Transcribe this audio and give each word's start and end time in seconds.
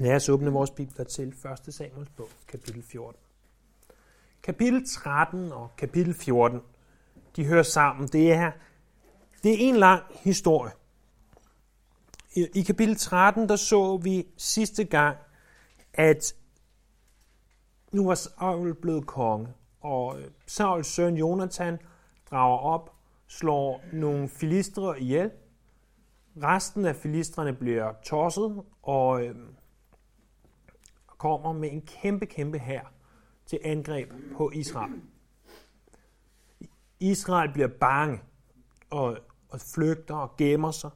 Lad 0.00 0.16
os 0.16 0.28
åbne 0.28 0.50
vores 0.50 0.70
bibler 0.70 1.04
til 1.04 1.28
1. 1.68 1.74
Samuels 1.74 2.10
bog, 2.10 2.28
kapitel 2.48 2.82
14. 2.82 3.20
Kapitel 4.42 4.86
13 4.88 5.52
og 5.52 5.70
kapitel 5.76 6.14
14, 6.14 6.60
de 7.36 7.46
hører 7.46 7.62
sammen. 7.62 8.08
Det 8.08 8.32
er, 8.32 8.52
det 9.42 9.52
er 9.52 9.56
en 9.58 9.76
lang 9.76 10.02
historie. 10.10 10.72
I, 12.34 12.46
I 12.54 12.62
kapitel 12.62 12.96
13, 12.96 13.48
der 13.48 13.56
så 13.56 13.96
vi 13.96 14.26
sidste 14.36 14.84
gang, 14.84 15.16
at 15.94 16.34
nu 17.92 18.06
var 18.06 18.14
Saul 18.14 18.74
blevet 18.74 19.06
konge, 19.06 19.48
og 19.80 20.20
øh, 20.20 20.30
Sauls 20.46 20.86
søn 20.86 21.16
Jonathan 21.16 21.78
drager 22.30 22.58
op, 22.58 22.94
slår 23.26 23.82
nogle 23.92 24.28
filistre 24.28 25.00
ihjel. 25.00 25.30
Resten 26.42 26.84
af 26.84 26.96
filistrene 26.96 27.52
bliver 27.52 27.92
tosset, 28.04 28.62
og 28.82 29.24
øh, 29.24 29.36
kommer 31.20 31.52
med 31.52 31.72
en 31.72 31.82
kæmpe, 31.82 32.26
kæmpe 32.26 32.58
hær 32.58 32.92
til 33.46 33.58
angreb 33.64 34.12
på 34.36 34.50
Israel. 34.50 34.92
Israel 37.00 37.52
bliver 37.52 37.68
bange 37.68 38.20
og, 38.90 39.18
og 39.48 39.60
flygter 39.60 40.14
og 40.14 40.36
gemmer 40.36 40.70
sig. 40.70 40.90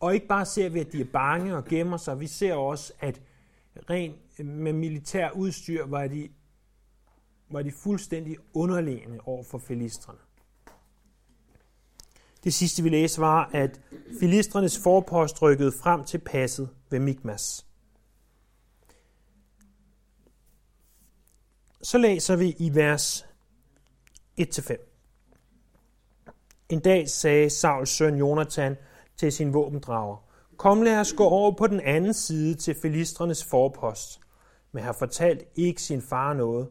Og 0.00 0.14
ikke 0.14 0.26
bare 0.26 0.46
ser 0.46 0.68
vi, 0.68 0.80
at 0.80 0.92
de 0.92 1.00
er 1.00 1.06
bange 1.12 1.56
og 1.56 1.64
gemmer 1.64 1.96
sig, 1.96 2.20
vi 2.20 2.26
ser 2.26 2.54
også, 2.54 2.92
at 3.00 3.22
rent 3.90 4.44
med 4.44 4.72
militær 4.72 5.30
udstyr 5.30 5.86
var 5.86 6.06
de, 6.06 6.28
var 7.50 7.62
de 7.62 7.72
fuldstændig 7.72 8.36
underlegne 8.54 9.28
over 9.28 9.44
for 9.44 9.58
filistrene. 9.58 10.18
Det 12.44 12.54
sidste 12.54 12.82
vi 12.82 12.88
læste 12.88 13.20
var, 13.20 13.50
at 13.52 13.80
filistrenes 14.20 14.82
forpost 14.82 15.42
rykkede 15.42 15.72
frem 15.72 16.04
til 16.04 16.18
passet 16.18 16.68
ved 16.90 16.98
Mikmas. 16.98 17.66
Så 21.84 21.98
læser 21.98 22.36
vi 22.36 22.56
i 22.58 22.74
vers 22.74 23.26
1-5. 24.40 24.76
En 26.68 26.80
dag 26.80 27.08
sagde 27.08 27.50
Sauls 27.50 27.90
søn 27.90 28.16
Jonathan 28.16 28.76
til 29.16 29.32
sin 29.32 29.54
våbendrager, 29.54 30.16
Kom 30.56 30.82
lad 30.82 31.00
os 31.00 31.12
gå 31.12 31.24
over 31.24 31.56
på 31.56 31.66
den 31.66 31.80
anden 31.80 32.14
side 32.14 32.54
til 32.54 32.76
filistrenes 32.82 33.44
forpost. 33.44 34.20
Men 34.72 34.82
har 34.82 34.92
fortalt 34.92 35.44
ikke 35.54 35.82
sin 35.82 36.02
far 36.02 36.32
noget. 36.32 36.68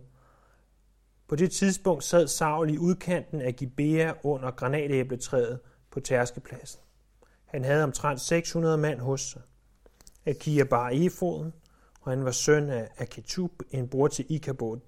På 1.27 1.35
det 1.35 1.51
tidspunkt 1.51 2.03
sad 2.03 2.27
Saul 2.27 2.69
i 2.69 2.77
udkanten 2.77 3.41
af 3.41 3.55
Gibea 3.55 4.13
under 4.23 4.51
granatæbletræet 4.51 5.59
på 5.91 5.99
tærskepladsen. 5.99 6.81
Han 7.45 7.63
havde 7.63 7.83
omtrent 7.83 8.21
600 8.21 8.77
mand 8.77 8.99
hos 8.99 9.21
sig. 9.21 9.41
Akia 10.25 10.63
bar 10.63 10.89
efoden, 10.93 11.53
og 12.01 12.11
han 12.11 12.25
var 12.25 12.31
søn 12.31 12.69
af 12.69 12.89
Akitub, 12.97 13.51
en 13.71 13.87
bror 13.87 14.07
til 14.07 14.25
Ikabod, 14.29 14.79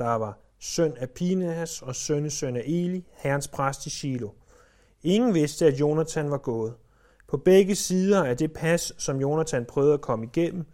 der 0.00 0.14
var 0.14 0.38
søn 0.58 0.96
af 0.96 1.10
Pinehas 1.10 1.82
og 1.82 1.96
sønnesøn 1.96 2.56
af 2.56 2.62
Eli, 2.66 3.04
herrens 3.12 3.48
præst 3.48 3.86
i 3.86 3.90
Shiloh. 3.90 4.30
Ingen 5.02 5.34
vidste, 5.34 5.66
at 5.66 5.80
Jonathan 5.80 6.30
var 6.30 6.38
gået. 6.38 6.74
På 7.28 7.36
begge 7.36 7.74
sider 7.74 8.24
af 8.24 8.36
det 8.36 8.52
pas, 8.52 8.92
som 8.98 9.20
Jonathan 9.20 9.64
prøvede 9.64 9.94
at 9.94 10.00
komme 10.00 10.24
igennem, 10.24 10.64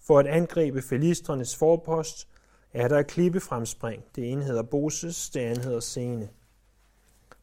for 0.00 0.18
at 0.18 0.26
angribe 0.26 0.82
filistrenes 0.82 1.56
forpost, 1.56 2.28
er 2.72 2.88
der 2.88 2.98
et 2.98 3.06
klippefremspring. 3.06 4.04
Det 4.16 4.32
ene 4.32 4.44
hedder 4.44 4.62
Boses, 4.62 5.30
det 5.30 5.40
andet 5.40 5.64
hedder 5.64 5.80
Sene. 5.80 6.28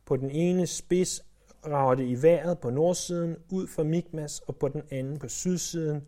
På 0.06 0.18
den 0.18 0.32
ene 0.32 0.68
spids 0.68 1.26
rager 1.68 1.96
det 1.96 2.06
i 2.08 2.22
vejret 2.22 2.60
på 2.60 2.70
nordsiden 2.70 3.36
ud 3.50 3.68
for 3.68 3.84
Mikmas, 3.84 4.40
og 4.40 4.56
på 4.56 4.68
den 4.68 4.82
anden 4.92 5.20
på 5.20 5.28
sydsiden 5.28 6.02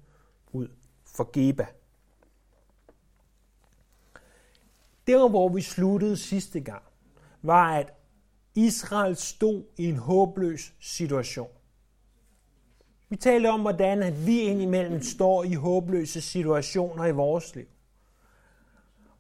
ud 0.52 0.67
for 1.16 1.30
Geba. 1.33 1.66
Der, 5.08 5.30
hvor 5.30 5.50
vi 5.50 5.61
sluttede 5.61 6.17
sidste 6.17 6.59
gang, 6.59 6.84
var, 7.42 7.75
at 7.75 7.94
Israel 8.56 9.16
stod 9.16 9.64
i 9.77 9.86
en 9.86 9.98
håbløs 9.98 10.73
situation. 10.80 11.49
Vi 13.10 13.15
talte 13.15 13.48
om, 13.48 13.61
hvordan 13.61 14.04
at 14.04 14.27
vi 14.27 14.39
indimellem 14.39 15.02
står 15.02 15.44
i 15.44 15.54
håbløse 15.54 16.21
situationer 16.21 17.05
i 17.05 17.11
vores 17.11 17.55
liv. 17.55 17.65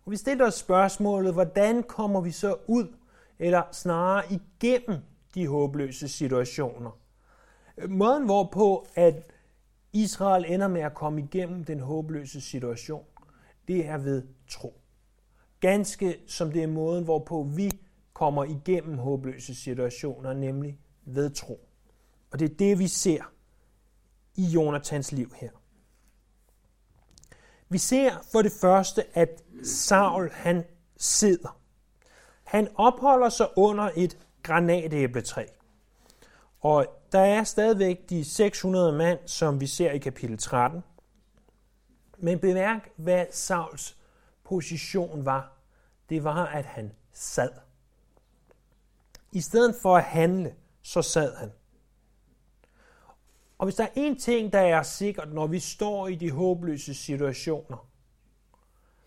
Og 0.05 0.11
vi 0.11 0.17
stillede 0.17 0.47
os 0.47 0.55
spørgsmålet, 0.55 1.33
hvordan 1.33 1.83
kommer 1.83 2.21
vi 2.21 2.31
så 2.31 2.55
ud, 2.67 2.87
eller 3.39 3.63
snarere 3.71 4.23
igennem 4.31 4.99
de 5.35 5.47
håbløse 5.47 6.09
situationer? 6.09 6.91
Måden 7.87 8.25
hvorpå, 8.25 8.87
at 8.95 9.31
Israel 9.93 10.45
ender 10.47 10.67
med 10.67 10.81
at 10.81 10.93
komme 10.93 11.21
igennem 11.21 11.63
den 11.63 11.79
håbløse 11.79 12.41
situation, 12.41 13.05
det 13.67 13.85
er 13.85 13.97
ved 13.97 14.23
tro. 14.49 14.81
Ganske 15.65 16.17
som 16.27 16.51
det 16.51 16.63
er 16.63 16.67
måden, 16.67 17.03
hvorpå 17.03 17.43
vi 17.43 17.79
kommer 18.13 18.43
igennem 18.43 18.97
håbløse 18.97 19.55
situationer, 19.55 20.33
nemlig 20.33 20.79
ved 21.05 21.29
tro. 21.29 21.67
Og 22.31 22.39
det 22.39 22.51
er 22.51 22.55
det, 22.55 22.79
vi 22.79 22.87
ser 22.87 23.31
i 24.35 24.45
Jonathans 24.45 25.11
liv 25.11 25.33
her. 25.35 25.49
Vi 27.69 27.77
ser 27.77 28.11
for 28.31 28.41
det 28.41 28.51
første, 28.61 29.17
at 29.17 29.43
Saul 29.63 30.29
han 30.31 30.63
sidder. 30.97 31.59
Han 32.43 32.67
opholder 32.75 33.29
sig 33.29 33.47
under 33.55 33.89
et 33.95 34.17
granatæbletræ. 34.43 35.45
Og 36.59 36.85
der 37.11 37.19
er 37.19 37.43
stadigvæk 37.43 38.09
de 38.09 38.25
600 38.25 38.93
mand, 38.93 39.19
som 39.25 39.61
vi 39.61 39.67
ser 39.67 39.91
i 39.91 39.97
kapitel 39.97 40.37
13. 40.37 40.83
Men 42.17 42.39
bemærk, 42.39 42.89
hvad 42.95 43.25
Sauls 43.31 43.97
position 44.43 45.25
var 45.25 45.54
det 46.09 46.23
var, 46.23 46.45
at 46.45 46.65
han 46.65 46.91
sad. 47.13 47.51
I 49.31 49.41
stedet 49.41 49.75
for 49.81 49.97
at 49.97 50.03
handle, 50.03 50.55
så 50.81 51.01
sad 51.01 51.35
han. 51.35 51.51
Og 53.57 53.65
hvis 53.65 53.75
der 53.75 53.83
er 53.83 53.91
en 53.95 54.19
ting, 54.19 54.53
der 54.53 54.59
er 54.59 54.83
sikkert, 54.83 55.33
når 55.33 55.47
vi 55.47 55.59
står 55.59 56.07
i 56.07 56.15
de 56.15 56.31
håbløse 56.31 56.93
situationer, 56.93 57.89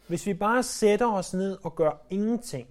hvis 0.06 0.26
vi 0.26 0.34
bare 0.34 0.62
sætter 0.62 1.12
os 1.12 1.34
ned 1.34 1.58
og 1.62 1.76
gør 1.76 2.06
ingenting, 2.10 2.68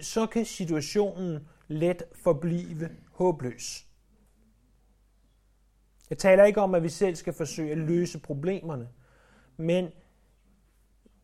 så 0.00 0.26
kan 0.26 0.44
situationen 0.44 1.48
let 1.68 2.02
forblive 2.22 2.90
håbløs. 3.12 3.86
Jeg 6.10 6.18
taler 6.18 6.44
ikke 6.44 6.60
om, 6.60 6.74
at 6.74 6.82
vi 6.82 6.88
selv 6.88 7.16
skal 7.16 7.32
forsøge 7.32 7.72
at 7.72 7.78
løse 7.78 8.20
problemerne, 8.20 8.88
men 9.56 9.90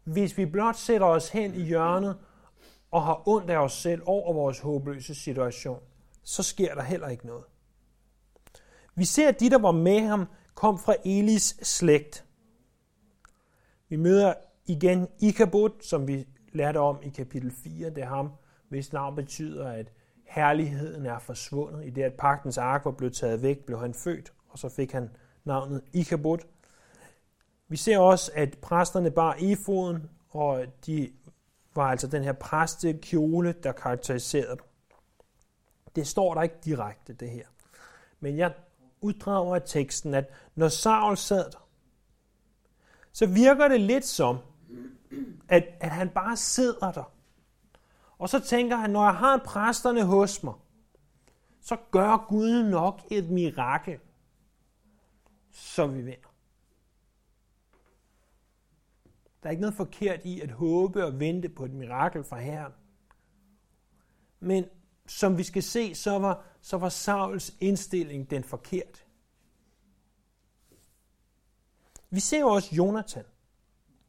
hvis 0.05 0.39
vi 0.39 0.47
blot 0.47 0.77
sætter 0.77 1.07
os 1.07 1.29
hen 1.29 1.55
i 1.55 1.63
hjørnet 1.63 2.17
og 2.91 3.03
har 3.03 3.29
ondt 3.29 3.51
af 3.51 3.59
os 3.59 3.73
selv 3.73 4.03
over 4.07 4.33
vores 4.33 4.59
håbløse 4.59 5.15
situation, 5.15 5.81
så 6.23 6.43
sker 6.43 6.75
der 6.75 6.83
heller 6.83 7.09
ikke 7.09 7.27
noget. 7.27 7.45
Vi 8.95 9.05
ser, 9.05 9.29
at 9.29 9.41
de, 9.41 9.51
der 9.51 9.59
var 9.59 9.73
med 9.73 10.01
ham, 10.01 10.27
kom 10.55 10.79
fra 10.79 10.95
Elis 11.05 11.57
slægt. 11.63 12.25
Vi 13.89 13.97
møder 13.97 14.35
igen 14.67 15.09
Ikabod, 15.21 15.71
som 15.83 16.09
vi 16.09 16.27
lærte 16.53 16.79
om 16.79 16.99
i 17.03 17.09
kapitel 17.09 17.51
4. 17.51 17.91
Det 17.91 17.99
er 17.99 18.07
ham, 18.07 18.31
hvis 18.69 18.93
navn 18.93 19.17
betyder, 19.17 19.69
at 19.69 19.93
herligheden 20.25 21.07
er 21.07 21.19
forsvundet. 21.19 21.87
I 21.87 21.91
det, 21.91 22.03
at 22.03 22.15
pagtens 22.15 22.59
ark 22.59 22.85
var 22.85 22.91
blevet 22.91 23.15
taget 23.15 23.43
væk, 23.43 23.65
blev 23.65 23.81
han 23.81 23.95
født, 23.95 24.33
og 24.49 24.59
så 24.59 24.69
fik 24.69 24.93
han 24.93 25.11
navnet 25.45 25.83
Ikabod. 25.93 26.39
Vi 27.73 27.77
ser 27.77 27.99
også, 27.99 28.33
at 28.35 28.59
præsterne 28.59 29.11
bar 29.11 29.37
efoden, 29.39 30.11
og 30.31 30.67
de 30.87 31.13
var 31.75 31.91
altså 31.91 32.07
den 32.07 32.25
her 32.25 32.33
præstekjole, 32.33 33.53
der 33.63 33.73
karakteriserede 33.73 34.57
dem. 34.57 34.67
Det 35.97 36.07
står 36.07 36.35
der 36.35 36.43
ikke 36.43 36.55
direkte, 36.65 37.13
det 37.13 37.31
her. 37.31 37.47
Men 38.21 38.39
jeg 38.39 38.55
uddrager 39.01 39.55
af 39.55 39.63
teksten, 39.67 40.15
at 40.15 40.31
når 40.55 40.69
Saul 40.69 41.17
sad 41.17 41.51
der, 41.51 41.69
så 43.13 43.27
virker 43.27 43.69
det 43.69 43.81
lidt 43.81 44.05
som, 44.05 44.39
at, 45.49 45.65
at 45.81 45.91
han 45.91 46.09
bare 46.09 46.37
sidder 46.37 46.93
der. 46.93 47.13
Og 48.19 48.29
så 48.29 48.41
tænker 48.41 48.77
han, 48.77 48.91
når 48.91 49.05
jeg 49.05 49.15
har 49.15 49.43
præsterne 49.45 50.05
hos 50.05 50.43
mig, 50.43 50.55
så 51.61 51.77
gør 51.91 52.27
Gud 52.29 52.63
nok 52.63 53.03
et 53.11 53.31
mirakel, 53.31 53.99
så 55.53 55.87
vi 55.87 56.03
vinder. 56.03 56.32
Der 59.43 59.49
er 59.49 59.51
ikke 59.51 59.61
noget 59.61 59.77
forkert 59.77 60.21
i 60.25 60.41
at 60.41 60.51
håbe 60.51 61.05
og 61.05 61.21
vente 61.21 61.49
på 61.49 61.65
et 61.65 61.73
mirakel 61.73 62.25
fra 62.25 62.41
Herren. 62.41 62.73
Men 64.41 64.65
som 65.07 65.39
vi 65.39 65.43
skal 65.43 65.63
se, 65.63 65.95
så 65.95 66.19
var, 66.19 66.45
så 66.61 66.77
var 66.77 66.89
Sauls 66.89 67.55
indstilling 67.61 68.31
den 68.31 68.45
forkert. 68.45 69.07
Vi 72.11 72.21
ser 72.21 72.41
jo 72.41 72.49
også 72.49 72.75
Jonathan. 72.75 73.25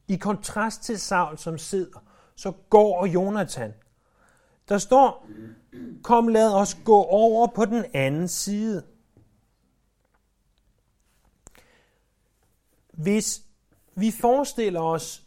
I 0.08 0.16
kontrast 0.16 0.82
til 0.82 0.98
Saul, 1.00 1.38
som 1.38 1.58
sidder, 1.58 1.98
så 2.34 2.52
går 2.70 3.06
Jonathan. 3.06 3.74
Der 4.68 4.78
står, 4.78 5.28
kom 6.02 6.28
lad 6.28 6.54
os 6.54 6.76
gå 6.84 7.02
over 7.02 7.46
på 7.46 7.64
den 7.64 7.84
anden 7.94 8.28
side. 8.28 8.86
Hvis 12.92 13.42
vi 13.94 14.10
forestiller 14.10 14.80
os, 14.80 15.23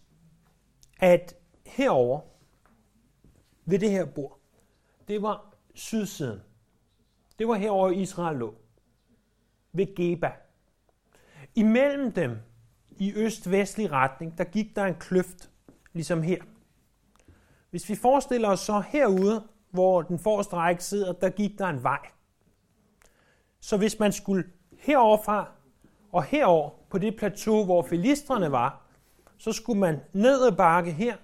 at 0.99 1.35
herover 1.65 2.19
ved 3.65 3.79
det 3.79 3.91
her 3.91 4.05
bord, 4.05 4.39
det 5.07 5.21
var 5.21 5.53
sydsiden. 5.73 6.41
Det 7.39 7.47
var 7.47 7.53
herover 7.53 7.91
Israel 7.91 8.37
lå. 8.37 8.55
Ved 9.73 9.95
Geba. 9.95 10.31
Imellem 11.55 12.11
dem, 12.11 12.37
i 12.99 13.13
øst-vestlig 13.13 13.91
retning, 13.91 14.37
der 14.37 14.43
gik 14.43 14.75
der 14.75 14.85
en 14.85 14.95
kløft, 14.95 15.51
ligesom 15.93 16.21
her. 16.21 16.41
Hvis 17.69 17.89
vi 17.89 17.95
forestiller 17.95 18.49
os 18.49 18.59
så 18.59 18.79
herude, 18.79 19.47
hvor 19.69 20.01
den 20.01 20.19
forreste 20.19 20.55
række 20.55 20.83
sidder, 20.83 21.13
der 21.13 21.29
gik 21.29 21.57
der 21.57 21.67
en 21.67 21.83
vej. 21.83 22.09
Så 23.59 23.77
hvis 23.77 23.99
man 23.99 24.11
skulle 24.11 24.43
heroverfra 24.79 25.51
og 26.11 26.23
herover 26.23 26.69
på 26.89 26.97
det 26.97 27.17
plateau, 27.17 27.65
hvor 27.65 27.81
filistrene 27.81 28.51
var, 28.51 28.86
så 29.37 29.51
skulle 29.51 29.79
man 29.79 29.99
ned 30.13 30.47
ad 30.47 30.51
bakke 30.51 30.91
her, 30.91 31.15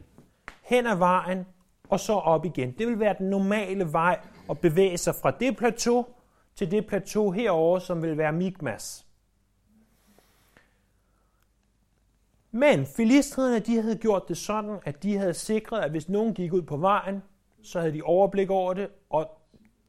hen 0.62 0.88
ad 0.88 0.96
vejen 0.96 1.46
og 1.90 2.00
så 2.00 2.14
op 2.14 2.46
igen. 2.46 2.72
Det 2.72 2.88
vil 2.88 3.00
være 3.00 3.16
den 3.18 3.30
normale 3.30 3.94
vej 3.94 4.20
at 4.50 4.60
bevæge 4.60 4.98
sig 4.98 5.16
fra 5.16 5.32
det 5.32 5.58
plateau 5.58 6.06
til 6.56 6.72
det 6.72 6.88
plateau 6.88 7.32
herover, 7.32 7.80
som 7.80 8.02
vil 8.02 8.18
være 8.18 8.32
Mikmas. 8.32 9.06
Men 12.52 12.86
filistrene 12.86 13.60
de 13.60 13.82
havde 13.82 13.98
gjort 13.98 14.28
det 14.28 14.38
sådan, 14.38 14.80
at 14.86 15.04
de 15.04 15.18
havde 15.18 15.34
sikret, 15.34 15.82
at 15.82 15.92
hvis 15.92 16.10
nogen 16.10 16.34
gik 16.34 16.54
ud 16.54 16.62
på 16.62 16.78
vejen, 16.78 17.24
så 17.64 17.80
havde 17.80 17.94
de 17.94 18.02
overblik 18.04 18.50
over 18.50 18.74
det, 18.74 18.90
og 19.10 19.30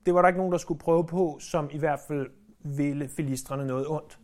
det 0.06 0.15
var 0.15 0.20
der 0.23 0.29
ikke 0.29 0.38
nogen, 0.38 0.53
der 0.53 0.59
skulle 0.59 0.81
prøve 0.81 1.06
på, 1.06 1.38
som 1.41 1.69
i 1.73 1.79
hvert 1.79 2.00
fald 2.09 2.31
ville 2.59 3.09
filistrene 3.09 3.67
noget 3.67 3.88
ondt. 3.88 4.19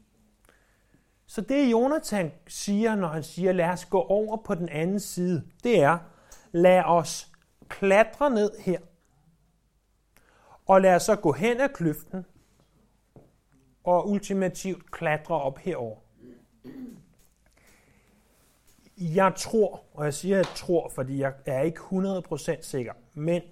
Så 1.31 1.41
det 1.41 1.71
Jonathan 1.71 2.32
siger, 2.47 2.94
når 2.94 3.09
han 3.09 3.23
siger, 3.23 3.53
lad 3.53 3.69
os 3.69 3.85
gå 3.85 4.00
over 4.00 4.37
på 4.37 4.55
den 4.55 4.69
anden 4.69 5.00
side, 5.00 5.44
det 5.65 5.82
er, 5.82 5.99
lad 6.53 6.82
os 6.85 7.32
klatre 7.69 8.31
ned 8.31 8.50
her, 8.59 8.81
og 10.67 10.81
lad 10.81 10.94
os 10.94 11.03
så 11.03 11.17
gå 11.17 11.32
hen 11.32 11.61
ad 11.61 11.69
kløften, 11.69 12.27
og 13.85 14.09
ultimativt 14.09 14.91
klatre 14.91 15.35
op 15.35 15.59
herover. 15.59 15.97
Jeg 18.97 19.32
tror, 19.37 19.85
og 19.94 20.05
jeg 20.05 20.15
siger, 20.15 20.41
at 20.41 20.47
jeg 20.47 20.56
tror, 20.56 20.88
fordi 20.88 21.19
jeg 21.19 21.35
er 21.47 21.61
ikke 21.61 21.81
100% 21.81 22.62
sikker, 22.62 22.93
men 23.15 23.43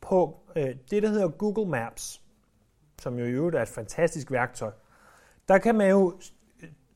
på 0.00 0.40
øh, 0.56 0.76
det, 0.90 1.02
der 1.02 1.08
hedder 1.08 1.28
Google 1.28 1.70
Maps, 1.70 2.22
som 3.02 3.18
jo 3.18 3.24
i 3.24 3.30
øvrigt 3.30 3.56
er 3.56 3.62
et 3.62 3.68
fantastisk 3.68 4.30
værktøj, 4.30 4.72
der 5.48 5.58
kan 5.58 5.74
man 5.74 5.90
jo 5.90 6.20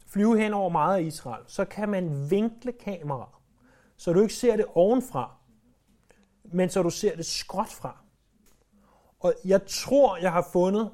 flyve 0.09 0.39
hen 0.39 0.55
over 0.55 0.69
meget 0.69 0.97
af 0.97 1.03
Israel, 1.03 1.45
så 1.47 1.65
kan 1.65 1.89
man 1.89 2.31
vinkle 2.31 2.73
kameraet, 2.73 3.35
så 3.97 4.13
du 4.13 4.21
ikke 4.21 4.35
ser 4.35 4.57
det 4.57 4.65
ovenfra, 4.75 5.37
men 6.45 6.69
så 6.69 6.83
du 6.83 6.91
ser 6.91 7.17
det 7.17 7.27
skråt 7.27 7.69
fra. 7.69 7.97
Og 9.21 9.35
jeg 9.45 9.61
tror, 9.67 10.17
jeg 10.17 10.33
har 10.33 10.49
fundet 10.53 10.91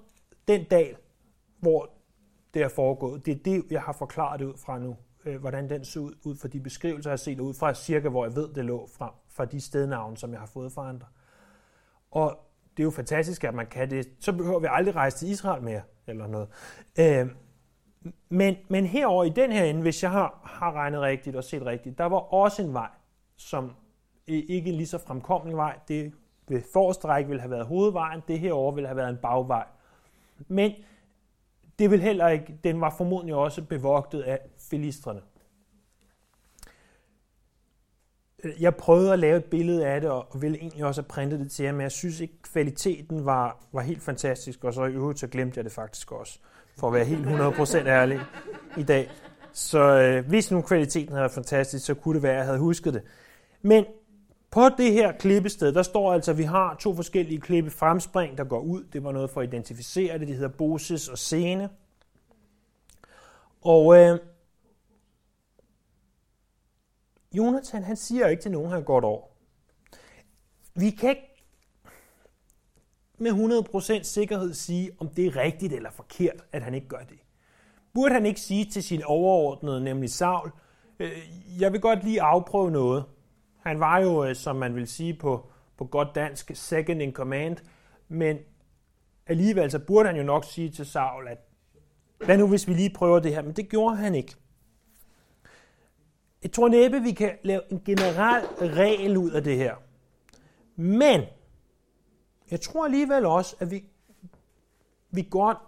den 0.49 0.65
dal, 0.65 0.97
hvor 1.59 1.91
det 2.55 2.63
er 2.63 2.69
foregået. 2.69 3.27
Det 3.27 3.33
er 3.33 3.43
det, 3.45 3.65
jeg 3.71 3.83
har 3.83 3.93
forklaret 3.93 4.41
det 4.41 4.47
ud 4.47 4.57
fra 4.57 4.79
nu, 4.79 4.97
øh, 5.25 5.41
hvordan 5.41 5.71
den 5.71 5.85
så 5.85 6.01
ud, 6.01 6.15
ud 6.25 6.37
fra 6.37 6.49
de 6.49 6.61
beskrivelser, 6.61 7.11
jeg 7.11 7.13
har 7.13 7.17
set 7.17 7.41
ud 7.41 7.55
fra 7.55 7.75
cirka, 7.75 8.09
hvor 8.09 8.25
jeg 8.25 8.37
ved, 8.37 8.55
det 8.55 8.65
lå 8.65 8.89
fra, 8.99 9.15
fra 9.29 9.45
de 9.45 9.61
stednavne, 9.61 10.17
som 10.17 10.33
jeg 10.33 10.41
har 10.41 10.47
fået 10.47 10.73
fra 10.73 10.89
andre. 10.89 11.07
Og 12.11 12.39
det 12.77 12.83
er 12.83 12.85
jo 12.85 12.91
fantastisk, 12.91 13.45
at 13.45 13.55
man 13.55 13.67
kan 13.67 13.91
det. 13.91 14.09
Så 14.21 14.33
behøver 14.33 14.59
vi 14.59 14.67
aldrig 14.71 14.95
rejse 14.95 15.19
til 15.19 15.29
Israel 15.29 15.63
mere, 15.63 15.83
eller 16.07 16.27
noget. 16.27 16.49
Øh, 16.99 17.27
men, 18.29 18.57
men 18.69 18.87
herover 18.87 19.25
i 19.25 19.29
den 19.29 19.53
her 19.53 19.65
ende, 19.65 19.83
hvis 19.83 20.03
jeg 20.03 20.11
har, 20.11 20.41
har 20.45 20.73
regnet 20.73 21.01
rigtigt 21.01 21.37
og 21.37 21.45
set 21.45 21.67
rigtigt, 21.67 21.99
der 21.99 22.05
var 22.05 22.19
også 22.19 22.63
en 22.63 22.75
vej, 22.75 22.91
som 23.37 23.73
ikke 24.27 24.71
en 24.71 24.77
lige 24.77 24.87
så 24.87 24.99
fremkommelig 24.99 25.57
vej. 25.57 25.79
Det 25.89 26.13
ved 26.49 26.63
forreste 26.73 27.09
række 27.09 27.29
ville 27.29 27.41
have 27.41 27.51
været 27.51 27.67
hovedvejen, 27.67 28.23
det 28.29 28.41
herover 28.41 28.73
ville 28.73 28.89
have 28.89 28.97
været 28.97 29.11
en 29.11 29.19
bagvej. 29.23 29.67
Men 30.49 30.73
det 31.79 31.91
vil 31.91 32.01
heller 32.01 32.29
ikke, 32.29 32.59
den 32.65 32.81
var 32.81 32.95
formodentlig 32.97 33.35
også 33.35 33.63
bevogtet 33.65 34.23
af 34.23 34.39
filistrene. 34.71 35.21
Jeg 38.61 38.77
prøvede 38.77 39.13
at 39.13 39.19
lave 39.19 39.37
et 39.37 39.45
billede 39.45 39.87
af 39.87 40.01
det, 40.01 40.11
og 40.11 40.43
ville 40.43 40.59
egentlig 40.59 40.85
også 40.85 41.03
have 41.03 41.09
printet 41.09 41.41
det 41.41 41.51
til 41.51 41.65
jer, 41.65 41.73
men 41.73 41.81
jeg 41.81 41.93
synes 41.93 42.21
ikke, 42.21 42.43
kvaliteten 42.43 43.25
var, 43.25 43.65
var 43.73 43.81
helt 43.81 44.03
fantastisk, 44.03 44.65
og 44.65 44.75
så 44.75 44.85
i 44.85 44.93
øvrigt 44.93 45.19
så 45.19 45.27
glemte 45.27 45.59
jeg 45.59 45.65
det 45.65 45.73
faktisk 45.73 46.13
også, 46.13 46.39
for 46.79 46.87
at 46.87 46.93
være 46.93 47.05
helt 47.05 47.27
100% 47.27 47.77
ærlig 47.77 48.21
i 48.77 48.83
dag. 48.83 49.11
Så 49.53 49.79
øh, 49.79 50.29
hvis 50.29 50.51
nu 50.51 50.63
kvaliteten 50.63 51.09
havde 51.09 51.21
været 51.21 51.33
fantastisk, 51.33 51.87
så 51.87 51.95
kunne 51.95 52.15
det 52.15 52.23
være, 52.23 52.33
at 52.33 52.39
jeg 52.39 52.47
havde 52.47 52.59
husket 52.59 52.95
det. 52.95 53.03
Men 53.63 53.85
på 54.51 54.69
det 54.79 54.93
her 54.93 55.13
klippested, 55.13 55.73
der 55.73 55.83
står 55.83 56.13
altså, 56.13 56.31
at 56.31 56.39
vi 56.39 56.43
har 56.43 56.77
to 56.81 56.95
forskellige 56.95 57.41
klippe 57.41 57.71
fremspring, 57.71 58.39
der 58.39 58.45
går 58.45 58.61
ud. 58.61 58.85
Det 58.93 59.05
var 59.05 59.13
noget 59.13 59.31
for 59.31 59.41
at 59.41 59.47
identificere 59.47 60.19
det. 60.19 60.29
De 60.29 60.33
hedder 60.33 60.49
Bosis 60.49 61.09
og 61.09 61.19
Sene. 61.19 61.69
Og 63.61 63.97
øh, 63.97 64.19
Jonathan, 67.33 67.83
han 67.83 67.97
siger 67.97 68.27
ikke 68.27 68.43
til 68.43 68.51
nogen, 68.51 68.71
han 68.71 68.85
går 68.85 69.01
over. 69.01 69.27
Vi 70.75 70.91
kan 70.91 71.11
ikke 71.11 71.34
med 73.19 73.31
100% 74.01 74.03
sikkerhed 74.03 74.55
sige, 74.55 74.91
om 74.99 75.09
det 75.09 75.27
er 75.27 75.37
rigtigt 75.37 75.73
eller 75.73 75.91
forkert, 75.91 76.45
at 76.53 76.63
han 76.63 76.75
ikke 76.75 76.89
gør 76.89 77.03
det. 77.09 77.19
Burde 77.95 78.15
han 78.15 78.27
ikke 78.27 78.41
sige 78.41 78.65
til 78.65 78.83
sin 78.83 79.03
overordnede, 79.05 79.85
nemlig 79.85 80.11
Saul, 80.11 80.51
øh, 80.99 81.13
jeg 81.61 81.73
vil 81.73 81.81
godt 81.81 82.05
lige 82.05 82.23
afprøve 82.23 82.71
noget. 82.71 83.05
Han 83.61 83.81
var 83.81 83.99
jo, 83.99 84.25
øh, 84.25 84.37
som 84.37 84.57
man 84.57 84.75
vil 84.75 84.87
sige 84.87 85.15
på, 85.15 85.47
på 85.77 85.85
godt 85.85 86.15
dansk, 86.15 86.51
second 86.55 87.03
in 87.03 87.13
command, 87.13 87.57
men 88.09 88.39
alligevel 89.27 89.71
så 89.71 89.79
burde 89.79 90.09
han 90.09 90.17
jo 90.17 90.23
nok 90.23 90.45
sige 90.45 90.71
til 90.71 90.87
Saul, 90.87 91.29
at 91.29 91.39
hvad 92.25 92.39
nu 92.39 92.49
hvis 92.49 92.69
vi 92.69 92.75
lige 92.75 92.91
prøver 92.91 93.19
det 93.19 93.35
her, 93.35 93.43
men 93.43 93.53
det 93.53 93.69
gjorde 93.69 93.97
han 93.97 94.15
ikke. 94.15 94.35
Jeg 96.43 96.53
tror 96.53 96.69
næppe, 96.69 97.03
vi 97.03 97.13
kan 97.13 97.33
lave 97.43 97.61
en 97.71 97.83
generel 97.85 98.45
regel 98.61 99.17
ud 99.17 99.31
af 99.31 99.45
det 99.45 99.57
her. 99.57 99.75
Men 100.77 101.21
jeg 102.51 102.61
tror 102.61 102.85
alligevel 102.85 103.27
også, 103.27 103.57
at 103.59 103.71
vi, 103.71 103.85
vi 105.11 105.27
godt, 105.31 105.59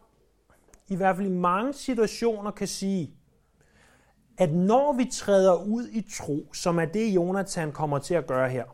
i 0.88 0.96
hvert 0.96 1.16
fald 1.16 1.26
i 1.26 1.30
mange 1.30 1.72
situationer, 1.72 2.50
kan 2.50 2.68
sige, 2.68 3.14
at 4.38 4.52
når 4.52 4.92
vi 4.92 5.10
træder 5.12 5.64
ud 5.64 5.88
i 5.88 6.10
tro, 6.10 6.52
som 6.52 6.78
er 6.78 6.84
det, 6.84 7.14
Jonathan 7.14 7.72
kommer 7.72 7.98
til 7.98 8.14
at 8.14 8.26
gøre 8.26 8.50
her, 8.50 8.64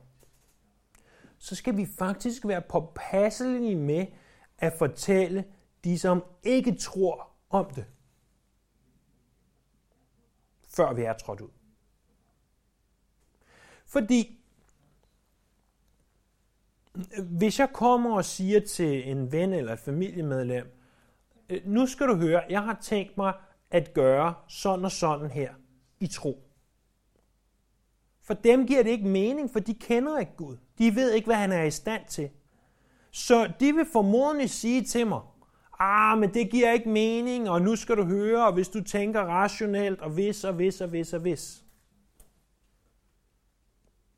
så 1.39 1.55
skal 1.55 1.77
vi 1.77 1.87
faktisk 1.99 2.47
være 2.47 2.63
påpasselige 2.63 3.77
med 3.77 4.07
at 4.59 4.73
fortælle 4.73 5.45
de, 5.85 5.99
som 5.99 6.25
ikke 6.43 6.75
tror 6.75 7.29
om 7.51 7.71
det, 7.75 7.87
før 10.69 10.93
vi 10.93 11.03
er 11.03 11.13
trådt 11.13 11.41
ud. 11.41 11.51
Fordi 13.87 14.42
hvis 17.31 17.59
jeg 17.59 17.69
kommer 17.73 18.17
og 18.17 18.25
siger 18.25 18.61
til 18.61 19.11
en 19.11 19.33
ven 19.33 19.53
eller 19.53 19.73
et 19.73 19.79
familiemedlem, 19.79 20.67
øh, 21.49 21.61
nu 21.65 21.87
skal 21.87 22.09
du 22.09 22.17
høre, 22.17 22.43
jeg 22.51 22.63
har 22.63 22.79
tænkt 22.83 23.17
mig 23.17 23.35
at 23.71 23.95
gøre 23.95 24.35
sådan 24.49 24.85
og 24.85 24.93
sådan 24.93 25.31
her 25.31 25.55
i 26.01 26.07
tro. 26.07 26.49
For 28.23 28.35
dem 28.35 28.67
giver 28.67 28.83
det 28.83 28.91
ikke 28.91 29.09
mening, 29.09 29.51
for 29.51 29.61
de 29.61 29.75
kender 29.75 30.19
ikke 30.19 30.37
Gud. 30.37 30.57
De 30.79 30.95
ved 30.95 31.13
ikke, 31.13 31.27
hvad 31.27 31.37
han 31.37 31.53
er 31.53 31.63
i 31.63 31.71
stand 31.71 32.03
til. 32.09 32.31
Så 33.11 33.53
de 33.61 33.73
vil 33.73 33.87
formodentlig 33.93 34.51
sige 34.51 34.85
til 34.85 35.07
mig, 35.07 35.21
ah, 35.79 36.19
men 36.19 36.35
det 36.35 36.51
giver 36.51 36.73
ikke 36.73 36.89
mening, 36.89 37.51
og 37.51 37.63
nu 37.63 37.77
skal 37.77 37.97
du 37.97 38.05
høre, 38.05 38.47
og 38.47 38.53
hvis 38.53 38.69
du 38.69 38.85
tænker 38.85 39.21
rationelt, 39.21 40.01
og 40.01 40.11
hvis, 40.11 40.45
og 40.45 40.53
hvis, 40.53 40.81
og 40.81 40.89
hvis, 40.89 41.13
og 41.13 41.21
hvis. 41.21 41.65